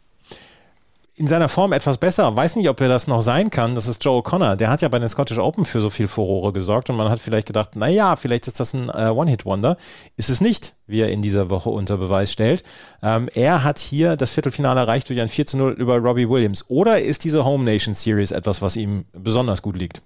in 1.19 1.27
seiner 1.27 1.49
Form 1.49 1.73
etwas 1.73 1.97
besser. 1.97 2.33
Weiß 2.33 2.55
nicht, 2.55 2.69
ob 2.69 2.79
er 2.79 2.87
das 2.87 3.05
noch 3.07 3.21
sein 3.21 3.49
kann. 3.49 3.75
Das 3.75 3.87
ist 3.87 4.03
Joe 4.03 4.21
O'Connor. 4.21 4.55
Der 4.55 4.69
hat 4.69 4.81
ja 4.81 4.87
bei 4.87 4.99
den 4.99 5.09
Scottish 5.09 5.37
Open 5.37 5.65
für 5.65 5.81
so 5.81 5.89
viel 5.89 6.07
Furore 6.07 6.53
gesorgt 6.53 6.89
und 6.89 6.95
man 6.95 7.09
hat 7.09 7.19
vielleicht 7.19 7.45
gedacht, 7.45 7.71
na 7.75 7.89
ja, 7.89 8.15
vielleicht 8.15 8.47
ist 8.47 8.61
das 8.61 8.73
ein 8.73 8.87
äh, 8.87 9.09
One-Hit-Wonder. 9.09 9.75
Ist 10.15 10.29
es 10.29 10.39
nicht, 10.39 10.75
wie 10.87 11.01
er 11.01 11.09
in 11.09 11.21
dieser 11.21 11.49
Woche 11.49 11.69
unter 11.69 11.97
Beweis 11.97 12.31
stellt. 12.31 12.63
Ähm, 13.03 13.29
er 13.33 13.65
hat 13.65 13.79
hier 13.79 14.15
das 14.15 14.31
Viertelfinale 14.31 14.79
erreicht 14.79 15.09
durch 15.09 15.19
ein 15.19 15.27
4 15.27 15.45
zu 15.45 15.57
0 15.57 15.73
über 15.73 15.97
Robbie 15.97 16.29
Williams. 16.29 16.69
Oder 16.69 17.01
ist 17.01 17.25
diese 17.25 17.43
Home 17.43 17.65
Nation 17.65 17.93
Series 17.93 18.31
etwas, 18.31 18.61
was 18.61 18.77
ihm 18.77 19.03
besonders 19.11 19.61
gut 19.61 19.75
liegt? 19.75 20.01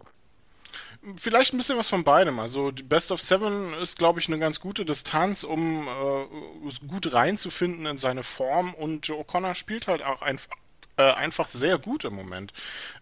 Vielleicht 1.18 1.54
ein 1.54 1.58
bisschen 1.58 1.78
was 1.78 1.90
von 1.90 2.04
beidem. 2.04 2.40
Also 2.40 2.72
die 2.72 2.82
Best 2.82 3.12
of 3.12 3.22
Seven 3.22 3.74
ist, 3.84 4.00
glaube 4.00 4.20
ich, 4.20 4.30
eine 4.30 4.40
ganz 4.40 4.60
gute 4.60 4.84
Distanz, 4.84 5.44
um 5.44 5.88
äh, 5.88 6.88
gut 6.88 7.14
reinzufinden 7.14 7.86
in 7.86 8.00
seine 8.00 8.24
Form. 8.24 8.74
Und 8.74 9.06
Joe 9.08 9.22
O'Connor 9.22 9.54
spielt 9.54 9.88
halt 9.88 10.02
auch 10.02 10.24
einfach 10.24 10.56
äh, 10.96 11.04
einfach 11.04 11.48
sehr 11.48 11.78
gut 11.80 12.06
im 12.06 12.14
Moment. 12.14 12.54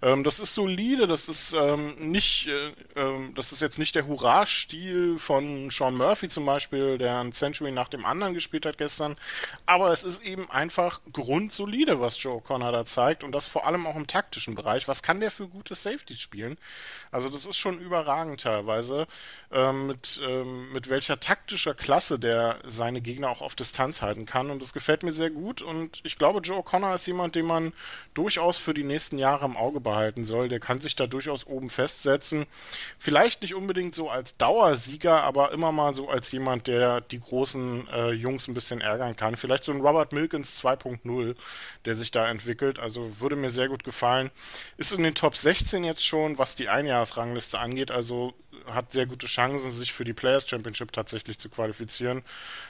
Ähm, 0.02 0.24
das 0.24 0.40
ist 0.40 0.56
solide, 0.56 1.08
das 1.08 1.28
ist 1.28 1.54
ähm, 1.54 1.96
nicht, 2.12 2.48
äh, 2.48 2.70
äh, 2.96 3.34
das 3.36 3.52
ist 3.52 3.62
jetzt 3.62 3.80
nicht 3.80 3.96
der 3.96 4.08
Hurra-Stil 4.08 5.20
von 5.20 5.70
Sean 5.70 5.96
Murphy 5.96 6.30
zum 6.30 6.46
Beispiel, 6.46 6.98
der 6.98 7.20
ein 7.20 7.34
Century 7.34 7.72
nach 7.72 7.90
dem 7.90 8.06
anderen 8.06 8.34
gespielt 8.34 8.66
hat 8.66 8.78
gestern, 8.78 9.18
aber 9.66 9.92
es 9.92 10.06
ist 10.06 10.24
eben 10.24 10.50
einfach 10.50 11.02
grundsolide, 11.12 12.00
was 12.00 12.22
Joe 12.24 12.42
Connor 12.42 12.72
da 12.72 12.86
zeigt 12.86 13.26
und 13.26 13.34
das 13.34 13.48
vor 13.48 13.68
allem 13.68 13.86
auch 13.86 13.98
im 13.98 14.08
taktischen 14.08 14.56
Bereich. 14.56 14.88
Was 14.88 15.04
kann 15.04 15.20
der 15.20 15.32
für 15.32 15.48
gute 15.48 15.76
Safety 15.76 16.16
spielen? 16.16 16.58
Also 17.12 17.30
das 17.30 17.46
ist 17.46 17.58
schon 17.58 17.78
überragend 17.78 18.42
teilweise, 18.42 19.06
ähm, 19.52 19.88
mit, 19.88 20.22
ähm, 20.26 20.72
mit 20.72 20.90
welcher 20.90 21.20
taktischer 21.20 21.74
Klasse 21.74 22.18
der 22.20 22.60
seine 22.66 23.02
Gegner 23.02 23.30
auch 23.30 23.42
auf 23.42 23.56
Distanz 23.56 24.02
halten 24.02 24.26
kann 24.26 24.50
und 24.50 24.62
das 24.62 24.72
gefällt 24.72 25.04
mir 25.04 25.12
sehr 25.12 25.30
gut 25.30 25.62
und 25.62 26.00
ich 26.04 26.18
glaube, 26.18 26.40
Joe 26.40 26.64
Connor 26.64 26.96
ist 26.96 27.06
jemand, 27.06 27.36
den 27.36 27.46
man 27.46 27.74
durchaus 28.14 28.58
für 28.58 28.74
die 28.74 28.84
nächsten 28.84 29.18
Jahre 29.18 29.46
im 29.46 29.56
Auge 29.56 29.80
behalten 29.80 30.26
soll. 30.26 30.50
Der 30.50 30.60
kann 30.60 30.82
sich 30.82 30.96
da 30.96 31.08
durchaus 31.08 31.48
oben 31.48 31.70
festsetzen. 31.70 32.46
Vielleicht 32.98 33.42
nicht 33.42 33.56
unbedingt 33.56 33.94
so 33.96 34.10
als 34.10 34.38
Dauersieger, 34.38 35.24
aber 35.24 35.52
immer 35.52 35.72
mal 35.72 35.94
so 35.94 36.10
als 36.10 36.32
jemand, 36.32 36.68
der 36.68 37.02
die 37.02 37.20
großen 37.20 37.88
äh, 37.88 38.12
Jungs 38.12 38.48
ein 38.48 38.54
bisschen 38.54 38.82
ärgern 38.82 39.16
kann. 39.16 39.36
Vielleicht 39.36 39.64
so 39.64 39.72
ein 39.72 39.82
Robert 39.82 40.12
Milkins 40.12 40.62
2.0, 40.62 41.36
der 41.86 41.96
sich 41.96 42.12
da 42.12 42.30
entwickelt. 42.30 42.80
Also 42.80 43.20
würde 43.20 43.36
mir 43.36 43.50
sehr 43.50 43.70
gut 43.70 43.84
gefallen. 43.84 44.32
Ist 44.78 44.94
in 44.94 45.04
den 45.04 45.16
Top 45.16 45.36
16 45.38 45.84
jetzt 45.84 46.06
schon, 46.06 46.38
was 46.38 46.56
die 46.56 46.70
Einjahresrangliste 46.70 47.60
angeht. 47.60 47.92
Also 47.92 48.34
hat 48.66 48.92
sehr 48.92 49.06
gute 49.06 49.28
Chancen, 49.28 49.72
sich 49.72 49.94
für 49.94 50.04
die 50.04 50.14
Players 50.14 50.48
Championship 50.48 50.92
tatsächlich 50.92 51.38
zu 51.40 51.50
qualifizieren. 51.50 52.24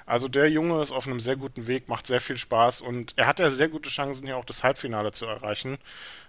Also 0.05 0.27
der 0.27 0.49
Junge 0.49 0.81
ist 0.81 0.91
auf 0.91 1.07
einem 1.07 1.19
sehr 1.19 1.35
guten 1.35 1.67
Weg, 1.67 1.89
macht 1.89 2.07
sehr 2.07 2.21
viel 2.21 2.37
Spaß 2.37 2.81
und 2.81 3.13
er 3.15 3.27
hat 3.27 3.39
ja 3.39 3.49
sehr 3.49 3.69
gute 3.69 3.89
Chancen, 3.89 4.25
hier 4.27 4.37
auch 4.37 4.45
das 4.45 4.63
Halbfinale 4.63 5.11
zu 5.11 5.25
erreichen. 5.25 5.77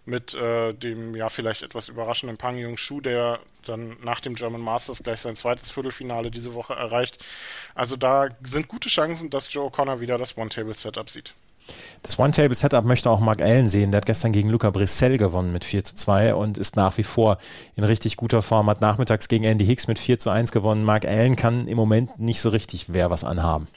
Mit 0.05 0.35
äh, 0.35 0.73
dem 0.73 1.15
ja 1.15 1.29
vielleicht 1.29 1.63
etwas 1.63 1.89
überraschenden 1.89 2.37
Pang 2.37 2.57
Jung 2.57 2.77
Shu, 2.77 3.01
der 3.01 3.39
dann 3.65 3.97
nach 4.03 4.21
dem 4.21 4.35
German 4.35 4.61
Masters 4.61 5.03
gleich 5.03 5.21
sein 5.21 5.37
zweites 5.37 5.71
Viertelfinale 5.71 6.31
diese 6.31 6.55
Woche 6.55 6.75
erreicht. 6.75 7.25
Also 7.75 7.97
da 7.97 8.29
sind 8.43 8.67
gute 8.69 8.89
Chancen, 8.89 9.31
dass 9.31 9.53
Joe 9.53 9.69
O'Connor 9.71 10.01
wieder 10.01 10.19
das 10.19 10.37
One-Table-Setup 10.37 11.09
sieht. 11.09 11.35
Das 12.03 12.19
One-Table-Setup 12.19 12.85
möchte 12.85 13.11
auch 13.11 13.21
Mark 13.21 13.41
Allen 13.41 13.69
sehen. 13.69 13.93
Der 13.93 13.99
hat 13.99 14.07
gestern 14.07 14.33
gegen 14.33 14.49
Luca 14.49 14.71
Brissell 14.71 15.19
gewonnen 15.19 15.53
mit 15.53 15.65
4 15.65 15.85
zu 15.85 15.95
2 15.95 16.35
und 16.35 16.59
ist 16.59 16.75
nach 16.75 16.99
wie 16.99 17.05
vor 17.05 17.39
in 17.77 17.85
richtig 17.85 18.17
guter 18.17 18.43
Form. 18.43 18.69
Hat 18.69 18.81
nachmittags 18.81 19.29
gegen 19.29 19.45
Andy 19.45 19.65
Hicks 19.65 19.87
mit 19.87 19.99
4 19.99 20.19
zu 20.19 20.31
1 20.31 20.51
gewonnen. 20.51 20.85
Mark 20.85 21.05
Allen 21.05 21.37
kann 21.37 21.69
im 21.69 21.77
Moment 21.77 22.19
nicht 22.19 22.41
so 22.41 22.49
richtig 22.49 22.87
wer 22.93 23.11
was 23.11 23.23
anhaben. 23.23 23.69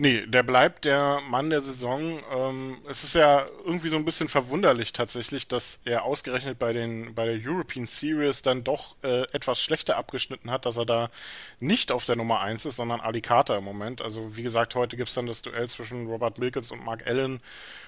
Nee, 0.00 0.26
der 0.28 0.44
bleibt 0.44 0.84
der 0.84 1.20
Mann 1.28 1.50
der 1.50 1.60
Saison. 1.60 2.20
Ähm, 2.32 2.78
es 2.88 3.02
ist 3.02 3.16
ja 3.16 3.46
irgendwie 3.64 3.88
so 3.88 3.96
ein 3.96 4.04
bisschen 4.04 4.28
verwunderlich 4.28 4.92
tatsächlich, 4.92 5.48
dass 5.48 5.80
er 5.84 6.04
ausgerechnet 6.04 6.56
bei 6.56 6.72
den 6.72 7.16
bei 7.16 7.24
der 7.26 7.34
European 7.44 7.84
Series 7.84 8.42
dann 8.42 8.62
doch 8.62 8.94
äh, 9.02 9.22
etwas 9.32 9.60
schlechter 9.60 9.96
abgeschnitten 9.96 10.52
hat, 10.52 10.66
dass 10.66 10.76
er 10.76 10.86
da 10.86 11.10
nicht 11.58 11.90
auf 11.90 12.04
der 12.04 12.14
Nummer 12.14 12.38
1 12.40 12.64
ist, 12.64 12.76
sondern 12.76 13.00
Alicata 13.00 13.56
im 13.56 13.64
Moment. 13.64 14.00
Also 14.00 14.36
wie 14.36 14.44
gesagt, 14.44 14.76
heute 14.76 14.96
gibt 14.96 15.08
es 15.08 15.16
dann 15.16 15.26
das 15.26 15.42
Duell 15.42 15.66
zwischen 15.68 16.06
Robert 16.06 16.38
Milkins 16.38 16.70
und 16.70 16.84
Mark 16.84 17.04
Allen, 17.04 17.40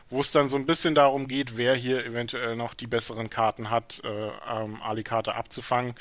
wo 0.09 0.21
es 0.21 0.33
dann 0.33 0.49
so 0.49 0.57
ein 0.57 0.67
bisschen 0.67 0.97
darum 0.97 1.29
geht, 1.29 1.57
wer 1.57 1.77
hier 1.77 2.05
eventuell 2.05 2.57
noch 2.57 2.75
die 2.75 2.89
besseren 2.89 3.31
Karten 3.31 3.71
hat, 3.71 4.03
äh, 4.05 4.31
ähm, 4.51 4.83
Alicata 4.83 5.35
abzufangen. 5.35 5.95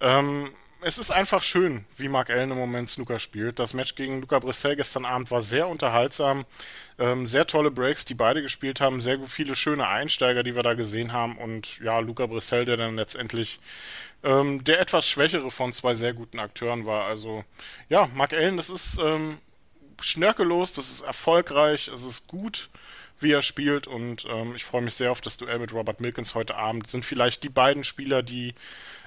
Ähm, 0.00 0.50
es 0.84 0.98
ist 0.98 1.10
einfach 1.10 1.42
schön, 1.42 1.86
wie 1.96 2.08
Mark 2.08 2.28
Allen 2.28 2.50
im 2.50 2.58
Moment 2.58 2.90
Snooker 2.90 3.18
spielt. 3.18 3.58
Das 3.58 3.72
Match 3.72 3.94
gegen 3.94 4.20
Luca 4.20 4.38
Brissell 4.38 4.76
gestern 4.76 5.06
Abend 5.06 5.30
war 5.30 5.40
sehr 5.40 5.66
unterhaltsam. 5.66 6.44
Ähm, 6.98 7.26
sehr 7.26 7.46
tolle 7.46 7.70
Breaks, 7.70 8.04
die 8.04 8.12
beide 8.12 8.42
gespielt 8.42 8.82
haben. 8.82 9.00
Sehr 9.00 9.18
viele 9.22 9.56
schöne 9.56 9.88
Einsteiger, 9.88 10.42
die 10.42 10.54
wir 10.54 10.62
da 10.62 10.74
gesehen 10.74 11.12
haben. 11.12 11.38
Und 11.38 11.78
ja, 11.80 12.00
Luca 12.00 12.26
Brissell, 12.26 12.66
der 12.66 12.76
dann 12.76 12.96
letztendlich 12.96 13.60
ähm, 14.22 14.62
der 14.62 14.78
etwas 14.78 15.08
schwächere 15.08 15.50
von 15.50 15.72
zwei 15.72 15.94
sehr 15.94 16.12
guten 16.12 16.38
Akteuren 16.38 16.84
war. 16.84 17.06
Also 17.06 17.44
ja, 17.88 18.10
Mark 18.14 18.34
Allen, 18.34 18.58
das 18.58 18.68
ist 18.68 18.98
ähm, 18.98 19.38
schnörkellos, 20.02 20.74
das 20.74 20.90
ist 20.90 21.00
erfolgreich, 21.00 21.88
es 21.88 22.04
ist 22.04 22.26
gut 22.26 22.68
wie 23.20 23.30
er 23.30 23.42
spielt 23.42 23.86
und 23.86 24.26
ähm, 24.28 24.54
ich 24.56 24.64
freue 24.64 24.82
mich 24.82 24.94
sehr 24.94 25.12
auf 25.12 25.20
das 25.20 25.36
Duell 25.36 25.60
mit 25.60 25.72
Robert 25.72 26.00
Milkins 26.00 26.34
heute 26.34 26.56
Abend. 26.56 26.88
Sind 26.88 27.04
vielleicht 27.04 27.44
die 27.44 27.48
beiden 27.48 27.84
Spieler, 27.84 28.24
die 28.24 28.54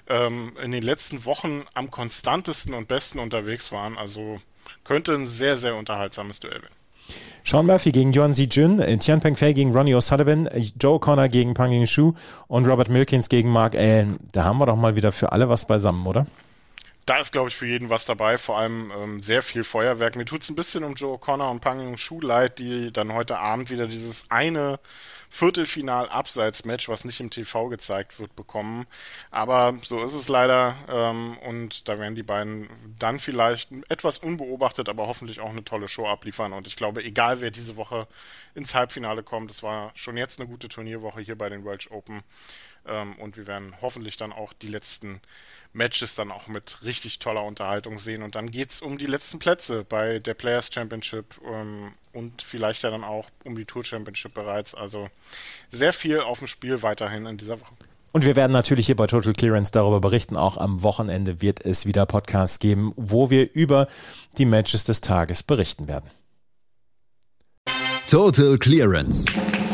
ähm, 0.10 0.54
in 0.64 0.72
den 0.72 0.84
letzten 0.84 1.26
Wochen 1.26 1.66
am 1.74 1.92
konstantesten 1.92 2.74
und 2.74 2.88
besten 2.88 3.20
unterwegs 3.20 3.72
waren. 3.72 3.98
Also 3.98 4.40
könnte 4.84 5.14
ein 5.14 5.26
sehr, 5.26 5.58
sehr 5.58 5.76
unterhaltsames 5.76 6.40
Duell 6.40 6.62
werden. 6.62 6.76
Sean 7.44 7.66
Murphy 7.66 7.92
gegen 7.94 8.12
Yuan 8.14 8.34
Jun, 8.34 8.84
Tian 9.00 9.22
Pengfei 9.22 9.54
gegen 9.54 9.72
Ronnie 9.72 9.96
O'Sullivan, 9.96 10.50
Joe 10.82 11.00
Connor 11.00 11.30
gegen 11.30 11.54
Pang 11.54 11.72
Ying 11.72 11.88
Shu 11.88 12.14
und 12.48 12.68
Robert 12.68 12.90
Milkins 12.90 13.30
gegen 13.30 13.50
Mark 13.50 13.76
Allen. 13.76 14.18
Da 14.34 14.44
haben 14.44 14.58
wir 14.58 14.66
doch 14.66 14.76
mal 14.76 14.98
wieder 14.98 15.14
für 15.14 15.32
alle 15.32 15.48
was 15.48 15.66
beisammen, 15.66 16.06
oder? 16.06 16.26
Da 17.08 17.20
ist, 17.22 17.32
glaube 17.32 17.48
ich, 17.48 17.56
für 17.56 17.66
jeden 17.66 17.90
was 17.90 18.04
dabei, 18.04 18.38
vor 18.38 18.58
allem 18.58 18.92
ähm, 18.92 19.22
sehr 19.22 19.42
viel 19.42 19.64
Feuerwerk. 19.64 20.18
Mir 20.18 20.26
tut 20.26 20.42
es 20.42 20.50
ein 20.50 20.58
bisschen 20.58 20.84
um 20.84 20.94
Joe 20.94 21.18
Connor 21.18 21.50
und 21.50 21.62
Pang 21.62 21.80
Ying 21.80 21.96
Shu 21.96 22.20
leid, 22.20 22.60
die 22.60 22.92
dann 22.92 23.14
heute 23.14 23.40
Abend 23.40 23.70
wieder 23.70 23.88
dieses 23.88 24.30
eine 24.30 24.78
Viertelfinal-Abseits-Match, 25.30 26.90
was 26.90 27.06
nicht 27.06 27.22
im 27.22 27.30
TV 27.30 27.70
gezeigt 27.70 28.20
wird, 28.20 28.36
bekommen. 28.36 28.88
Aber 29.32 29.78
so 29.84 30.04
ist 30.04 30.16
es 30.16 30.28
leider. 30.28 30.76
Ähm, 30.90 31.38
und 31.48 31.88
da 31.88 31.98
werden 31.98 32.16
die 32.16 32.24
beiden 32.24 32.68
dann 33.00 33.20
vielleicht 33.20 33.70
etwas 33.88 34.18
unbeobachtet, 34.18 34.90
aber 34.90 35.08
hoffentlich 35.08 35.40
auch 35.40 35.52
eine 35.52 35.64
tolle 35.64 35.88
Show 35.88 36.08
abliefern. 36.08 36.52
Und 36.52 36.68
ich 36.68 36.76
glaube, 36.76 37.06
egal 37.06 37.40
wer 37.40 37.52
diese 37.52 37.78
Woche 37.78 38.10
ins 38.54 38.76
Halbfinale 38.76 39.24
kommt, 39.24 39.50
es 39.50 39.64
war 39.64 39.92
schon 39.96 40.18
jetzt 40.18 40.42
eine 40.42 40.50
gute 40.50 40.68
Turnierwoche 40.68 41.22
hier 41.22 41.38
bei 41.38 41.48
den 41.48 41.64
Welsh 41.64 41.90
Open. 41.90 42.24
Ähm, 42.88 43.16
und 43.16 43.38
wir 43.38 43.48
werden 43.48 43.74
hoffentlich 43.82 44.18
dann 44.18 44.32
auch 44.34 44.54
die 44.54 44.68
letzten 44.68 45.22
Matches 45.74 46.16
dann 46.16 46.32
auch 46.32 46.48
mit 46.48 46.84
richtig 46.84 47.20
toller 47.20 47.44
Unterhaltung 47.44 48.00
sehen. 48.00 48.24
Und 48.24 48.36
dann 48.36 48.52
geht 48.52 48.72
es 48.72 48.82
um 48.82 48.98
die 48.98 49.06
letzten 49.06 49.40
Plätze 49.40 49.84
bei 49.84 50.20
der 50.20 50.34
Players 50.34 50.70
Championship 50.74 51.40
ähm, 51.46 51.94
und 52.14 52.42
vielleicht 52.42 52.84
ja 52.84 52.90
dann 52.90 53.04
auch 53.04 53.30
um 53.44 53.56
die 53.56 53.66
Tour 53.66 53.84
Championship 53.84 54.34
bereits. 54.34 54.74
Also 54.74 55.10
sehr 55.72 55.94
viel 55.94 56.20
auf 56.20 56.40
dem 56.40 56.48
Spiel 56.48 56.82
weiterhin 56.82 57.26
in 57.26 57.38
dieser 57.38 57.60
Woche. 57.60 57.74
Und 58.14 58.26
wir 58.26 58.36
werden 58.36 58.54
natürlich 58.54 58.88
hier 58.88 58.96
bei 58.96 59.06
Total 59.06 59.34
Clearance 59.34 59.72
darüber 59.72 60.02
berichten. 60.02 60.38
Auch 60.38 60.58
am 60.58 60.82
Wochenende 60.82 61.42
wird 61.42 61.64
es 61.64 61.86
wieder 61.86 62.06
Podcasts 62.06 62.60
geben, 62.60 62.94
wo 62.96 63.30
wir 63.30 63.54
über 63.54 63.88
die 64.38 64.46
Matches 64.46 64.86
des 64.86 65.02
Tages 65.02 65.44
berichten 65.44 65.88
werden. 65.88 66.10
Total 68.10 68.58
Clearance, 68.58 69.26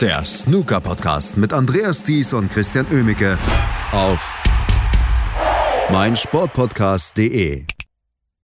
der 0.01 0.25
Snooker-Podcast 0.25 1.37
mit 1.37 1.53
Andreas 1.53 2.01
Thies 2.01 2.33
und 2.33 2.51
Christian 2.51 2.87
Oemicke 2.91 3.37
auf 3.91 4.35
meinsportpodcast.de. 5.91 7.65